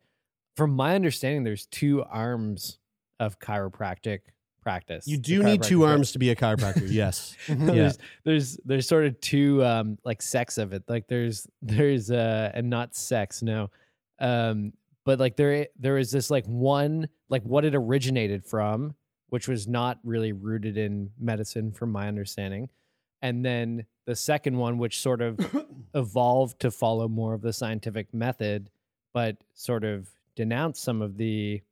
[0.56, 2.78] from my understanding there's two arms
[3.18, 4.18] of chiropractic
[4.64, 5.06] practice.
[5.06, 6.86] You do need two arms to be a chiropractor.
[6.90, 7.36] yes.
[7.48, 7.56] Yeah.
[7.56, 10.82] there's there's there's sort of two um like sex of it.
[10.88, 13.70] Like there's there's uh and not sex, no.
[14.18, 14.72] Um
[15.04, 18.94] but like there there is this like one like what it originated from
[19.34, 22.68] which was not really rooted in medicine, from my understanding.
[23.20, 25.40] And then the second one, which sort of
[25.94, 28.70] evolved to follow more of the scientific method,
[29.12, 31.62] but sort of denounced some of the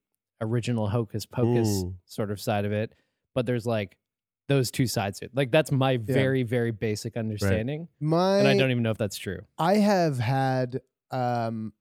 [0.42, 1.94] original hocus pocus Mm.
[2.04, 2.94] sort of side of it.
[3.34, 3.96] But there's like
[4.48, 5.30] those two sides to it.
[5.34, 7.88] Like that's my very, very basic understanding.
[8.00, 9.40] My And I don't even know if that's true.
[9.56, 11.72] I have had um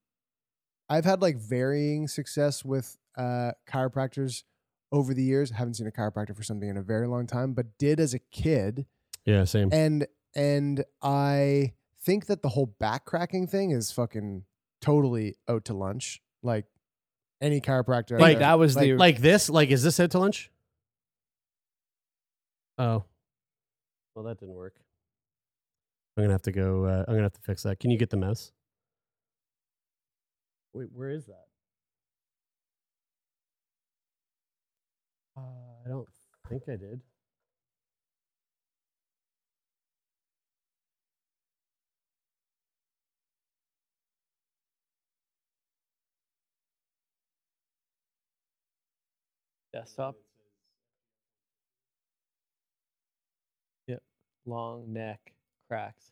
[0.89, 4.43] I've had like varying success with uh chiropractors
[4.91, 5.51] over the years.
[5.51, 8.19] haven't seen a chiropractor for something in a very long time, but did as a
[8.19, 8.85] kid.
[9.25, 9.69] Yeah, same.
[9.73, 14.43] And and I think that the whole back cracking thing is fucking
[14.81, 16.21] totally out to lunch.
[16.43, 16.65] Like
[17.41, 18.19] any chiropractor.
[18.19, 18.47] Like, there.
[18.47, 20.51] that was Like, the like this, like is this out to lunch?
[22.77, 23.03] Oh,
[24.15, 24.75] well, that didn't work.
[26.17, 26.85] I'm gonna have to go.
[26.85, 27.79] Uh, I'm gonna have to fix that.
[27.79, 28.51] Can you get the mouse?
[30.73, 31.45] Wait, where is that?
[35.37, 35.41] Uh,
[35.85, 36.07] I don't
[36.49, 37.01] think I did.
[49.73, 50.15] Desktop.
[53.87, 54.01] Yep.
[54.45, 55.19] Long neck
[55.67, 56.11] cracks.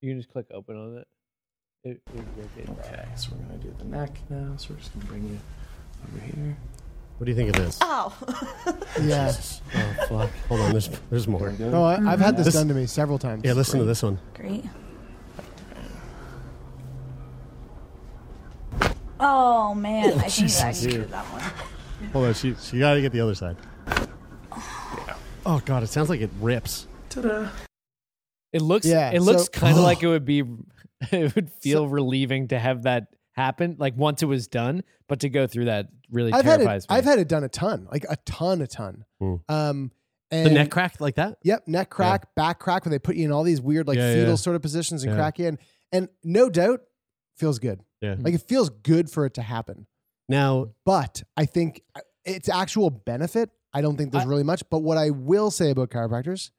[0.00, 1.08] You can just click open on it.
[1.84, 2.88] It, it rotates.
[2.88, 4.54] Okay, so we're gonna do the neck now.
[4.56, 5.38] So we're just gonna bring you
[6.08, 6.56] over here.
[7.18, 7.78] What do you think of this?
[7.80, 8.16] Oh.
[9.02, 9.30] Yeah.
[9.74, 10.30] Oh fuck!
[10.48, 11.52] Hold on, there's there's more.
[11.58, 13.42] No, oh, I, I've had this, This- done to me several times.
[13.44, 14.18] Yeah, listen to this one.
[14.32, 14.64] Great.
[19.20, 20.80] Oh man, I think I Jesus.
[20.82, 22.10] can do that one.
[22.12, 23.56] Hold on, she she got to get the other side.
[25.44, 26.86] Oh god, it sounds like it rips.
[27.08, 27.48] Ta-da!
[28.52, 30.42] It looks Yeah, it looks so- kind of like it would be
[31.12, 35.28] it would feel relieving to have that happen like once it was done, but to
[35.28, 36.90] go through that really I've had terrifies it.
[36.90, 36.96] me.
[36.96, 39.04] I've had it done a ton, like a ton, a ton.
[39.20, 39.34] Hmm.
[39.48, 39.92] Um,
[40.30, 41.38] and The neck cracked like that.
[41.44, 44.12] Yep, neck crack, back crack, where they put you in all these weird, like Yeah,
[44.12, 44.34] fetal yeah.
[44.34, 45.16] sort of positions and Yeah.
[45.18, 45.58] crack you in.
[45.92, 46.80] And no doubt,
[47.36, 47.80] feels good.
[48.00, 48.16] Yeah.
[48.18, 49.86] Like it feels good for it to happen.
[50.28, 54.62] Now, But I think uh, its actual benefit, I don't think there's really much.
[54.70, 56.50] But what I will say about chiropractors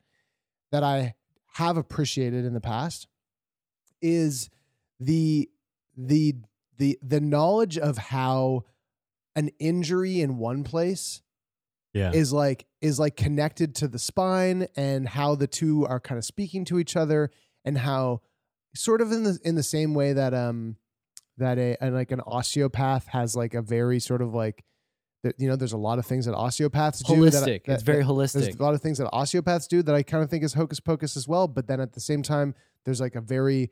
[0.72, 1.16] that I
[1.54, 3.08] have appreciated in the past
[4.02, 4.50] is
[5.00, 5.50] the
[5.96, 6.36] the
[6.78, 8.64] the the knowledge of how
[9.36, 11.22] an injury in one place
[11.94, 16.18] yeah, is like is like connected to the spine and how the two are kind
[16.18, 17.32] of speaking to each other
[17.66, 18.22] and how
[18.76, 20.78] sort of in the in the same way that um
[21.38, 24.64] that a and like an osteopath has like a very sort of like
[25.24, 27.66] that you know there's a lot of things that osteopaths do that- holistic.
[27.66, 28.34] that- it's very that- holistic.
[28.44, 30.80] there's a lot of things that osteopaths do that I kind of think is hocus
[30.80, 31.48] pocus as well.
[31.48, 33.72] But then at the same time, there's like a very,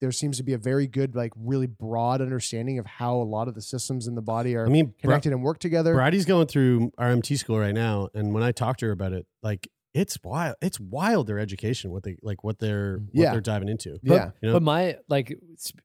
[0.00, 3.46] there seems to be a very good, like really broad understanding of how a lot
[3.48, 5.94] of the systems in the body are I mean, Bra- connected and work together.
[5.94, 9.26] Brady's going through RMT school right now, and when I talked to her about it,
[9.42, 10.56] like it's wild.
[10.60, 13.30] It's wild their education, what they like, what they're what Yeah.
[13.32, 13.98] they're diving into.
[14.02, 14.30] yeah.
[14.42, 14.52] You know?
[14.54, 15.38] But my like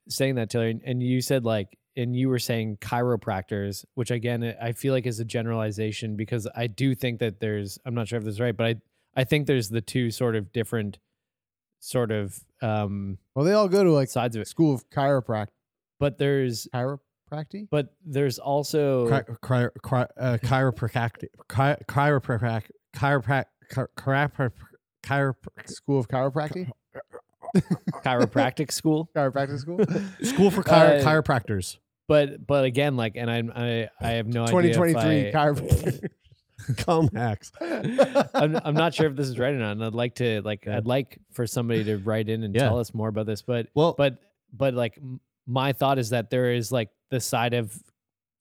[0.10, 4.44] saying that Taylor, and- and you said like, and you were saying chiropractors, which again
[4.62, 8.18] I feel like is a generalization because I do think that there's I'm not sure
[8.18, 8.76] if this is right, but I
[9.16, 10.98] I think there's the two sort of different
[11.80, 14.48] sort of um Well, they all go to like sides of it.
[14.48, 15.48] school of chiropract
[16.00, 17.68] But there's chiropractic.
[17.70, 19.24] but there's also uh,
[20.42, 22.70] chiropractic, chi- chiropractic,
[23.72, 24.52] chiroprac, chiroprac,
[25.04, 26.70] chiroprac, School of chiropractic.
[28.04, 29.10] chiropractic school.
[29.16, 29.80] chiropractic school.
[30.24, 31.78] school for chiro- Uh, chiropractors.
[32.08, 34.72] But but again, like, and I I I have no idea.
[34.72, 36.10] if 2023 I- chiropractic.
[36.78, 37.52] Calm hacks.
[37.62, 40.66] I'm, I'm not sure if this is right or not, and I'd like to like
[40.66, 40.78] Yeah.
[40.78, 42.64] I'd like for somebody to write in and Yeah.
[42.64, 43.42] tell us more about this.
[43.42, 44.18] But Well, but
[44.54, 47.74] but like m- my thought is that there is like the side of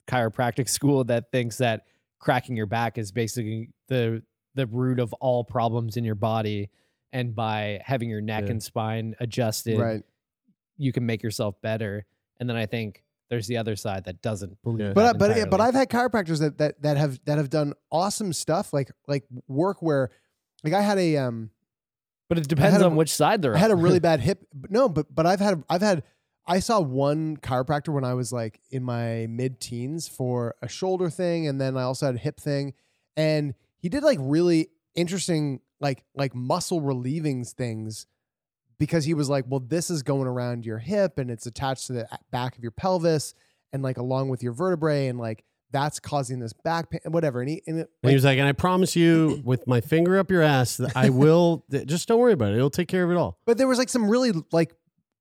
[0.07, 1.85] chiropractic school that thinks that
[2.19, 4.21] cracking your back is basically the
[4.55, 6.69] the root of all problems in your body,
[7.13, 8.51] and by having your neck Yeah.
[8.51, 10.03] and spine adjusted, right.
[10.77, 12.05] you can make yourself better.
[12.39, 14.79] And then I think there's the other side that doesn't believe.
[14.79, 14.93] Yeah.
[14.93, 15.61] that but uh, but but.
[15.61, 19.81] I've had chiropractors that that that have that have done awesome stuff like like work
[19.81, 20.09] where
[20.63, 21.51] like I had a um
[22.27, 24.45] but it depends had a- on which side they're I had a really bad hip
[24.69, 26.03] no but but I've had I've had
[26.47, 31.11] I saw one chiropractor when I was like in my mid teens for a shoulder
[31.11, 32.73] thing and then I also had a hip thing
[33.15, 38.05] and he did like really interesting like like muscle relieving things
[38.77, 41.93] because he was like well this is going around your hip and it's attached to
[41.93, 43.33] the back of your pelvis
[43.71, 47.49] and like along with your vertebrae and like that's causing this back pain whatever and
[47.49, 50.31] he and it, And he was like, and I promise you, with my finger up
[50.31, 51.63] your ass, that I will.
[51.85, 52.55] just don't worry about it.
[52.55, 53.37] It'll take care of it all.
[53.45, 54.73] but there was like some really like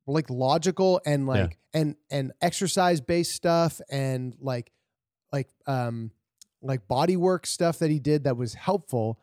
[0.07, 4.73] like logical and like and and exercise based stuff and like
[5.33, 6.11] like um
[6.63, 9.19] like body work stuff that he did that was helpful.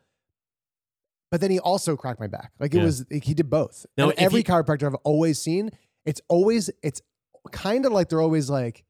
[1.31, 2.51] But then he also cracked my back.
[2.59, 2.83] Like it Yeah.
[2.83, 3.85] was he did both.
[3.97, 5.71] Now, and every he- chiropractor I've always seen,
[6.05, 7.01] it's always it's
[7.51, 8.83] kind of like they're always like,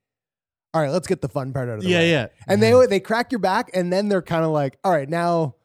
[0.74, 2.12] all right, let's get the fun part out of the Yeah, way.
[2.12, 2.28] yeah.
[2.48, 5.56] And they they crack your back, and then they're kind of like, all right, now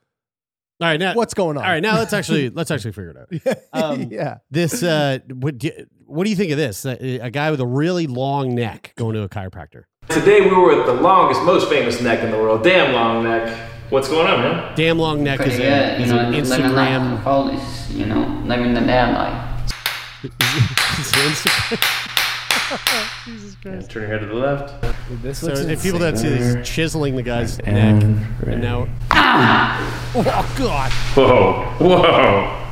[0.81, 1.65] All right, now what's going on?
[1.65, 3.85] All right, now let's actually let's actually figure it out.
[3.85, 4.39] Um, yeah.
[4.51, 6.85] This uh, what do you, what do you think of this?
[6.87, 9.83] A, a guy with a really long neck going to a chiropractor.
[10.11, 12.65] Today we were at the longest, most famous neck in the world.
[12.65, 13.71] Damn long neck.
[13.91, 14.75] What's going on, man?
[14.77, 17.27] Damn long neck Pretty is, good, a, you is know, an living Instagram.
[17.27, 19.73] always, you know, living the dad life.
[20.25, 23.25] it's an Instagram.
[23.25, 23.91] Jesus Christ.
[23.91, 24.85] Turn your head to the left.
[25.23, 28.55] This So looks if people don't see this, he's chiseling the guy's neck, Right.
[28.55, 30.13] and now ah!
[30.17, 32.67] oh god, Whoa, whoa.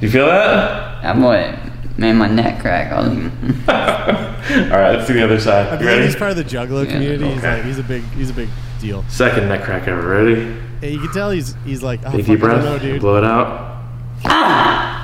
[0.00, 1.04] You feel that?
[1.04, 1.56] I'm boy
[1.98, 2.92] made my neck crack.
[2.92, 3.08] I was
[3.68, 5.72] All right, let's do the other I side.
[5.72, 6.04] You believe ready?
[6.06, 7.24] he's part of the Juggalo community.
[7.28, 7.56] He's Okay.
[7.56, 8.48] like he's a big he's a big
[8.80, 9.04] deal.
[9.08, 10.06] Second neck crack ever.
[10.08, 10.56] Ready?
[10.82, 12.64] Yeah, you can tell he's he's like oh, Take fuck, deep I don't breath.
[12.64, 13.00] know, dude.
[13.00, 13.78] Blow it out.
[14.24, 14.98] Ah!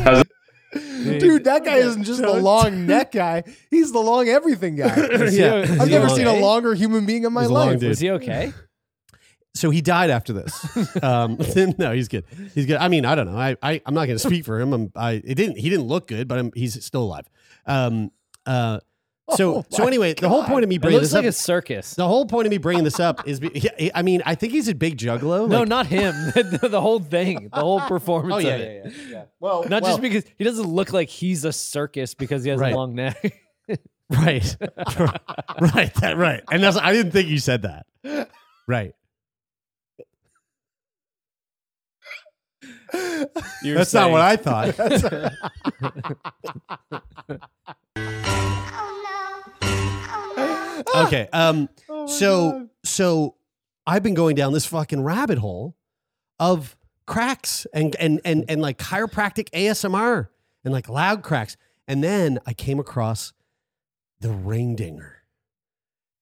[0.05, 1.19] How's it?
[1.21, 3.43] Dude, that guy isn't just the long neck guy.
[3.71, 4.95] He's the long everything guy.
[5.31, 5.67] Yeah.
[5.81, 7.81] I've never seen a longer human being in my He's a long life.
[7.81, 7.89] dude.
[7.89, 8.53] Was he okay?
[9.55, 10.55] So he died after this.
[11.03, 11.39] Um,
[11.79, 12.25] no, he's good.
[12.55, 12.77] He's good.
[12.77, 13.37] I mean, I don't know.
[13.39, 14.73] I, I I'm not going to speak for him.
[14.73, 15.59] I'm, I it didn't.
[15.59, 17.27] He didn't look good, but I'm, he's still alive.
[17.67, 18.11] Um.
[18.47, 18.81] Uh.
[19.37, 21.25] So Oh so my anyway, the whole point of me It bringing looks this like
[21.25, 21.29] up.
[21.29, 21.95] a circus.
[21.95, 24.67] the whole point of me bringing this up is, be, I mean, I think he's
[24.67, 25.49] a big juggalo.
[25.49, 26.13] No, like- not him.
[26.35, 28.35] the, the whole thing, the whole performance.
[28.35, 28.93] Oh, yeah, of yeah, it.
[29.09, 32.51] yeah, Well, Not well, just because he doesn't look like he's a circus because he
[32.51, 32.73] has Right.
[32.73, 33.41] a long neck.
[34.11, 34.57] right,
[35.61, 36.43] right, that right.
[36.51, 37.87] And that's I didn't think you said that.
[38.67, 38.95] Right.
[43.63, 44.79] You're That's not what I thought.
[51.07, 51.29] okay.
[51.33, 51.69] Um.
[52.07, 53.37] so so
[53.87, 55.77] I've been going down this fucking rabbit hole
[56.39, 56.77] of
[57.07, 60.29] cracks and and and and like chiropractic ASMR
[60.65, 61.57] and like loud cracks,
[61.89, 63.33] and then I came across
[64.21, 65.23] the ring dinger.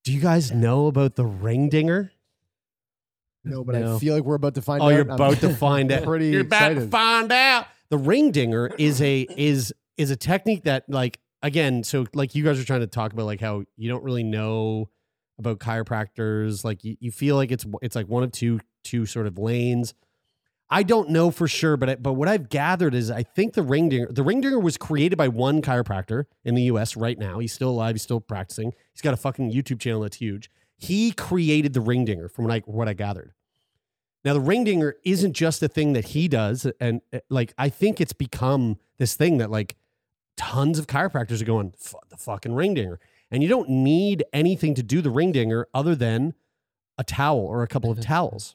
[0.05, 2.13] Do you guys know about the ring dinger?
[3.45, 4.87] No, but I feel like we're about to find out.
[4.87, 4.95] Oh, out.
[4.95, 6.05] you're I'm about to find out.
[6.05, 6.91] Pretty You're about to excited.
[6.91, 7.67] find out.
[7.91, 12.45] The ring dinger is a is is a technique that like again, so like you
[12.45, 14.91] guys are trying to talk about like how you don't really know
[15.39, 16.65] about chiropractors.
[16.65, 19.95] Like you, you feel like it's it's like one of two two sort of lanes.
[20.71, 23.63] I don't know for sure, but I, but what I've gathered is I think the
[23.63, 26.95] ring dinger the ring dinger was created by one chiropractor in the U.S.
[26.95, 27.39] right now.
[27.39, 27.95] He's still alive.
[27.95, 28.75] He's still practicing.
[28.93, 30.51] He's got a fucking YouTube channel that's huge.
[30.79, 33.33] He created the ring dinger from what I what I gathered.
[34.25, 37.69] Now the ring dinger isn't just a thing that he does, and uh, like I
[37.69, 39.77] think it's become this thing that like
[40.37, 43.01] tons of chiropractors are going "F- the fucking ring dinger,
[43.31, 46.35] and you don't need anything to do the ring dinger other than
[46.97, 48.55] a towel or a couple of towels.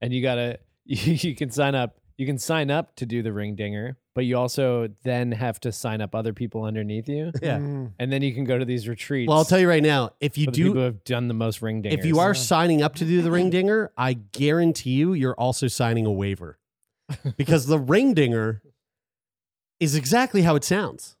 [0.00, 3.32] and you gotta you, you can sign up you can sign up to do the
[3.32, 7.58] ring dinger but you also then have to sign up other people underneath you Yeah.
[7.58, 7.92] Mm.
[8.00, 10.36] and then you can go to these retreats Well, I'll tell you right now, if
[10.36, 12.34] you for the people who do, have done the most ring dingers if you are
[12.34, 16.58] signing up to do the ring dinger, I guarantee you, you're also signing a waiver
[17.36, 18.60] because the ring dinger
[19.78, 21.16] is exactly how it sounds.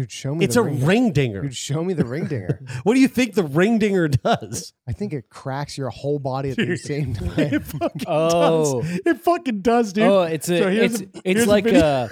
[0.00, 0.44] Dude, show me.
[0.44, 1.42] It's the a ring dinger.
[1.42, 2.60] Dude, show me the ring dinger.
[2.84, 4.72] What do you think the ring dinger does?
[4.86, 7.32] I think it cracks your whole body at the Dude, same time.
[7.36, 8.82] It fucking Oh.
[8.82, 9.00] does.
[9.04, 10.04] It fucking does, dude.
[10.04, 11.80] oh it's a So here's it's a- it's here's a like video.
[11.80, 12.10] a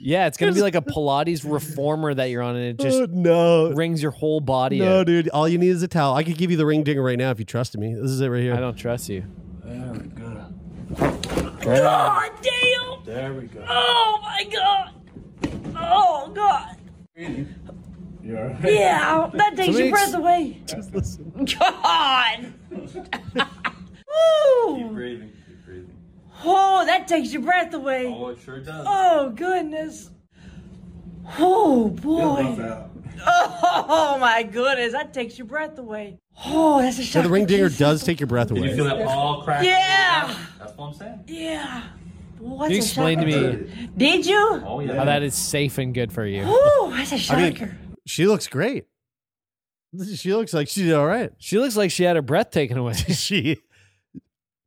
[0.00, 3.06] yeah it's gonna be like a pilates reformer that you're on and it just Oh,
[3.10, 5.06] no, rings your whole body no, out.
[5.06, 5.28] dude.
[5.30, 6.14] All you need is a towel.
[6.14, 7.94] I could give you the ring dinger right now if you trusted me.
[7.94, 8.54] This is it right here.
[8.54, 9.24] i don't trust you
[9.64, 10.46] There we go.
[11.64, 13.04] God damn!
[13.04, 13.64] There we go.
[13.68, 14.90] Oh my god!
[15.76, 16.76] Oh god!
[17.16, 17.38] Yeah,
[19.34, 20.62] that takes your breath away.
[20.66, 21.32] Just listen.
[21.58, 22.52] God!
[24.66, 24.90] Woo!
[24.90, 25.32] breathing.
[25.46, 25.96] Keep breathing.
[26.44, 28.06] Oh, that takes your breath away.
[28.06, 28.84] Oh, it sure does.
[28.88, 30.10] Oh goodness.
[31.38, 32.56] Oh boy.
[33.26, 36.18] Oh my goodness, that takes your breath away.
[36.46, 38.70] Oh, that's a So the ring dinger does take your breath away.
[38.70, 39.64] You feel that all cracked?
[39.64, 40.36] Yeah.
[40.58, 41.24] That's what I'm saying.
[41.28, 41.84] Yeah.
[42.46, 44.62] What's can you a explain to me Did you?
[44.66, 44.96] Oh, yeah.
[44.96, 47.76] how that is safe and good for you Oh, that's a I mean- shocker.
[48.06, 48.84] She looks great.
[50.16, 51.32] She looks like she's all right.
[51.38, 53.58] she looks like she had her breath taken away She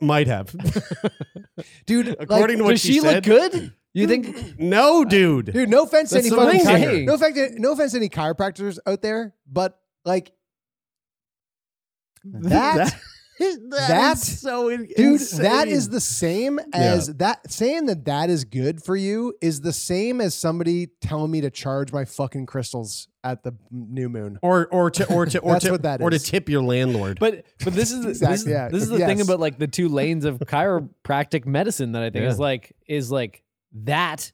[0.01, 0.55] might have.
[1.86, 3.23] Dude, According to like, what does she, she look said.
[3.23, 5.51] good you think No, dude.
[5.51, 7.03] dude, no offense to any the fucking ring chi- dinger.
[7.05, 10.32] no offense, to, no offense to any chiropractors out there, but like
[12.23, 12.99] that, That-
[13.40, 15.68] is so in- Dude, that insane.
[15.68, 20.22] is the same as that saying that that is good for you is the same
[20.22, 24.40] as somebody telling me to charge my fucking crystals at the new moon.
[24.42, 27.20] or or to or to or to what that or to tip your landlord.
[27.20, 28.70] But but this is this, Exactly, yeah.
[28.70, 32.26] this is the thing about like the two lanes of chiropractic medicine that I think
[32.26, 33.44] is like is like
[33.84, 34.32] that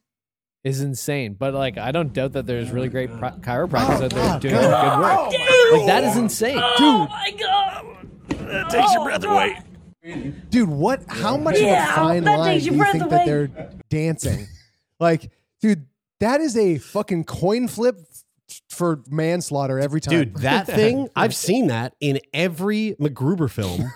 [0.63, 1.33] is insane.
[1.37, 4.53] But like I don't doubt that there's really great pri- chiropractors oh, out there doing
[4.55, 5.33] good work.
[5.33, 7.72] Oh, like that is insane, Oh my god!
[8.53, 9.61] That takes your oh, breath away.
[10.49, 12.91] Dude, what how much Yeah, of a fine that line takes do your you breath
[12.91, 13.17] think away.
[13.17, 14.47] that they're dancing?
[14.99, 15.31] like,
[15.61, 15.85] dude,
[16.19, 17.97] that is a fucking coin flip
[18.49, 20.11] f- for manslaughter every time.
[20.13, 23.91] Dude, that thing, I've seen that in every MacGruber film.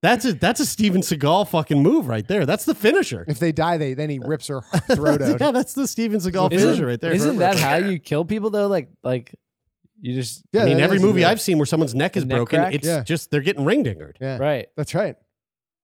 [0.00, 2.46] That's a that's a Steven Seagal fucking move right there.
[2.46, 3.24] That's the finisher.
[3.26, 4.60] if they die, they then he rips her
[4.92, 5.40] throat out.
[5.40, 7.12] yeah, that's the Steven Seagal Isn't, finisher right there.
[7.12, 8.68] isn't that how you kill people though?
[8.68, 9.34] Like like
[10.00, 11.30] you just Yeah, I mean, every is- movie yeah.
[11.30, 12.74] I've seen where someone's neck is Neck broken, crack?
[12.74, 13.02] it's Yeah.
[13.02, 14.16] just they're getting ring dingered.
[14.20, 14.68] Yeah, right.
[14.76, 15.16] That's right.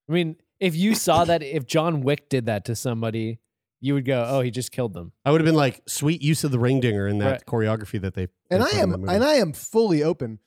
[0.09, 3.39] I mean, if you saw that, if John Wick did that to somebody,
[3.81, 6.45] you would go, "Oh, he just killed them." I would have been like, sweet use
[6.45, 7.47] of the ring dinger in that Right.
[7.47, 8.29] choreography that they.
[8.51, 10.39] And I am and I am fully open.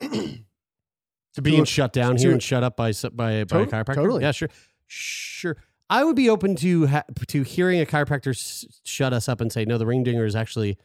[0.00, 3.44] to being to- shut down to- here and shut up by s- by, by a
[3.44, 3.94] Tot- chiropractor.
[3.94, 4.22] totally.
[4.22, 4.48] Yeah, sure,
[4.86, 5.56] sure.
[5.88, 9.52] I would be open to ha- to hearing a chiropractor s- shut us up and
[9.52, 10.78] say, no, the ring dinger is actually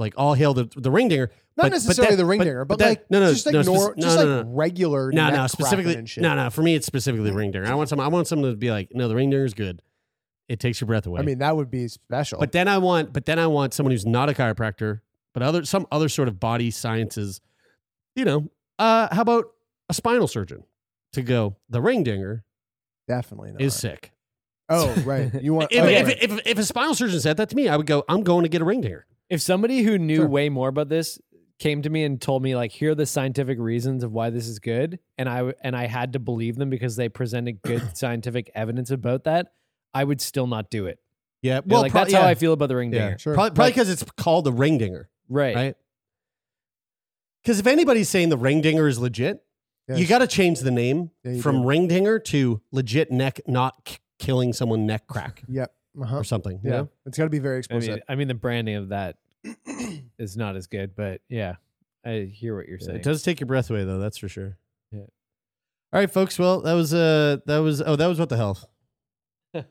[0.00, 1.28] like all hail the the ring dinger.
[1.28, 3.52] Not but- but necessarily that- the ring dinger, but, that- like no, no, just like
[3.52, 4.48] no, nor- speci- just no, like no, no.
[4.56, 6.22] regular no, no, specifically, shit.
[6.22, 6.50] no, no.
[6.50, 7.66] For me, it's specifically the ring dinger.
[7.70, 8.00] I want some.
[8.00, 9.82] I want someone to be like, no, the ring dinger is good.
[10.48, 11.20] It takes your breath away.
[11.20, 12.40] I mean, that would be special.
[12.40, 15.00] But then I want, but then I want someone who's not a chiropractor,
[15.32, 17.40] but other some other sort of body sciences.
[18.16, 18.48] You know,
[18.78, 19.44] uh, how about
[19.88, 20.64] a spinal surgeon
[21.12, 21.56] to go?
[21.68, 22.44] The ring dinger
[23.06, 23.60] definitely not.
[23.60, 24.12] is sick.
[24.68, 25.32] Oh, right.
[25.42, 26.18] You want If, oh, if, right.
[26.22, 28.48] if, if a spinal surgeon said that to me, I would go, I'm going to
[28.48, 29.04] get a ring dinger.
[29.30, 30.28] If somebody who knew Sure.
[30.28, 31.18] way more about this
[31.58, 34.46] came to me and told me like here are the scientific reasons of why this
[34.48, 37.82] is good and I w- and I had to believe them because they presented good
[37.96, 39.52] scientific evidence about that,
[39.94, 40.98] I would still not do it.
[41.42, 42.22] Yeah, Well, well, like pro- that's yeah.
[42.22, 43.18] how I feel about the ring Yeah, dinger.
[43.18, 43.34] Sure.
[43.34, 45.54] Probably But- because it's called the ring dinger, Right.
[45.56, 45.74] right?
[47.42, 49.42] Because if anybody's saying the ring dinger is legit,
[49.88, 49.98] Yes.
[49.98, 51.68] you got to change the name Yeah, from do.
[51.68, 55.72] ring dinger to legit neck, not k- killing someone neck crack Yep.
[56.00, 56.18] Uh-huh.
[56.18, 56.60] or something.
[56.62, 56.76] you Yeah.
[56.78, 56.88] know?
[57.06, 59.16] It's got to be very I mean, I mean the branding of that
[60.18, 61.56] is not as good, but yeah,
[62.04, 62.98] I hear what you're Yeah, saying.
[62.98, 63.98] It does take your breath away, though.
[63.98, 64.56] That's for sure.
[64.92, 65.00] Yeah.
[65.00, 66.38] All right, folks.
[66.38, 68.70] Well, that was uh, that was oh, that was what the hell.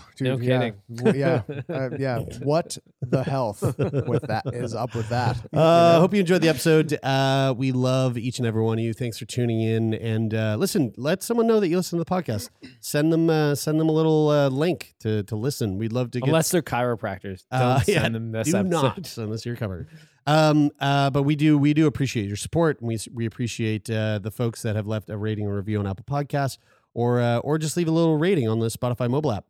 [0.16, 0.58] Dude, no yeah.
[0.58, 0.74] kidding.
[0.94, 1.42] W- Yeah.
[1.68, 2.18] Uh, yeah.
[2.42, 3.62] What the health
[4.06, 5.36] with that is up with that?
[5.54, 6.98] Uh, I hope you enjoyed the episode.
[7.02, 8.92] Uh, we love each and every one of you.
[8.92, 9.94] Thanks for tuning in.
[9.94, 12.50] And uh, listen, let someone know that you listen to the podcast.
[12.80, 15.78] Send them, uh, send them a little uh, link to to listen.
[15.78, 16.28] We'd love to get.
[16.28, 18.70] Unless they're chiropractors, don't Uh, send yeah, them this do episode.
[18.70, 19.88] not unless you're covered.
[20.26, 24.18] Um, uh, but we do we do appreciate your support, and we we appreciate uh,
[24.20, 26.58] the folks that have left a rating or review on Apple Podcasts,
[26.94, 29.46] or uh, or just leave a little rating on the Spotify mobile app.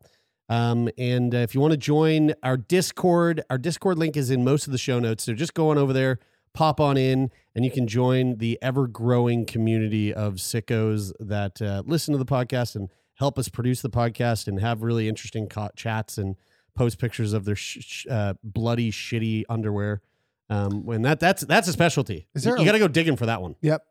[0.49, 4.43] Um, and uh, if you want to join our Discord, our Discord link is in
[4.43, 5.23] most of the show notes.
[5.23, 6.19] So just go on over there,
[6.53, 11.83] pop on in, and you can join the ever growing community of sickos that uh,
[11.85, 15.69] listen to the podcast and help us produce the podcast and have really interesting co-
[15.75, 16.35] chats and
[16.75, 20.01] post pictures of their sh- sh- uh, bloody, shitty underwear.
[20.49, 22.27] Um, when that that's that's a specialty.
[22.35, 23.55] Is you there you a- got to go digging for that one.
[23.61, 23.85] Yep.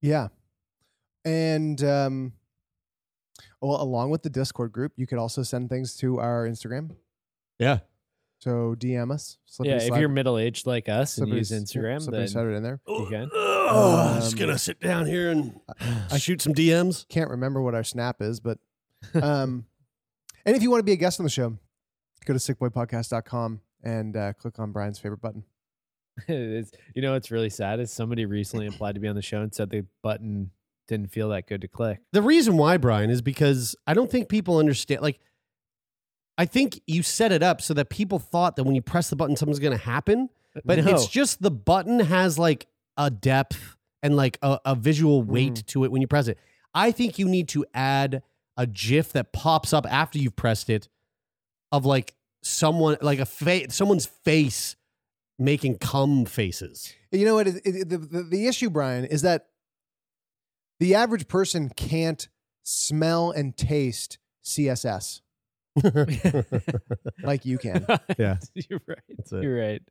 [0.00, 0.28] Yeah.
[1.24, 2.32] And um
[3.62, 6.96] well, along with the Discord group, you could also send things to our Instagram.
[7.58, 7.78] Yeah.
[8.40, 9.38] So DM us.
[9.46, 12.46] Slippery Yeah, if you're middle aged like us and Slippery use Instagram, Slippery then Slide
[12.48, 12.80] it in there.
[12.88, 13.30] you can.
[13.32, 15.60] Oh, just Um, gonna sit down here and
[16.10, 17.06] I shoot some DMs.
[17.08, 18.58] Can't remember what our snap is, but
[19.14, 19.64] um
[20.44, 21.56] and if you want to be a guest on the show,
[22.24, 25.44] go to sickboypodcast.com and uh, click on Brian's favorite button.
[26.28, 27.78] it's, you know, it's really sad.
[27.78, 30.50] Is somebody recently applied to be on the show and said the button
[30.92, 32.00] didn't feel that good to click.
[32.12, 35.00] The reason why, Brian, is because I don't think people understand.
[35.00, 35.18] Like,
[36.36, 39.16] I think you set it up so that people thought that when you press the
[39.16, 40.28] button, something's going to happen.
[40.64, 40.92] But No.
[40.92, 42.66] it's just the button has like
[42.96, 45.66] a depth and like a, a visual weight mm-hmm.
[45.66, 46.38] to it when you press it.
[46.74, 48.22] I think you need to add
[48.56, 50.88] a GIF that pops up after you've pressed it
[51.70, 54.76] of like someone, like a face, someone's face
[55.38, 56.94] making cum faces.
[57.10, 57.46] You know what?
[57.46, 59.46] It, it, the, the, the issue, Brian, is that
[60.82, 62.26] the average person can't
[62.64, 65.20] smell and taste CSS
[67.22, 67.86] like you can.
[68.18, 68.38] Yeah.
[68.68, 68.98] You're right.
[69.30, 69.82] You're right.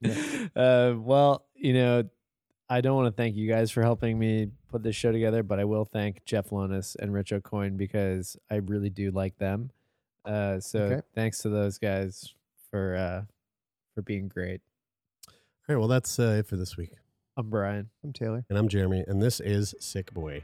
[0.53, 2.03] Uh, well, you know,
[2.69, 5.61] I don't want to thank you guys for helping me put this show together, but
[5.61, 9.71] I will thank Jeff Lonis and Rich O'Coin because I really do like them.
[10.25, 11.01] Uh, so Okay.
[11.15, 12.33] thanks to those guys
[12.69, 13.21] for uh,
[13.95, 14.59] for being great.
[15.29, 15.33] All
[15.69, 15.77] right.
[15.77, 16.91] Well, that's uh, it for this week.
[17.37, 17.89] I'm Brian.
[18.03, 18.43] I'm Taylor.
[18.49, 20.43] And I'm Jeremy, and this is Sick Boy.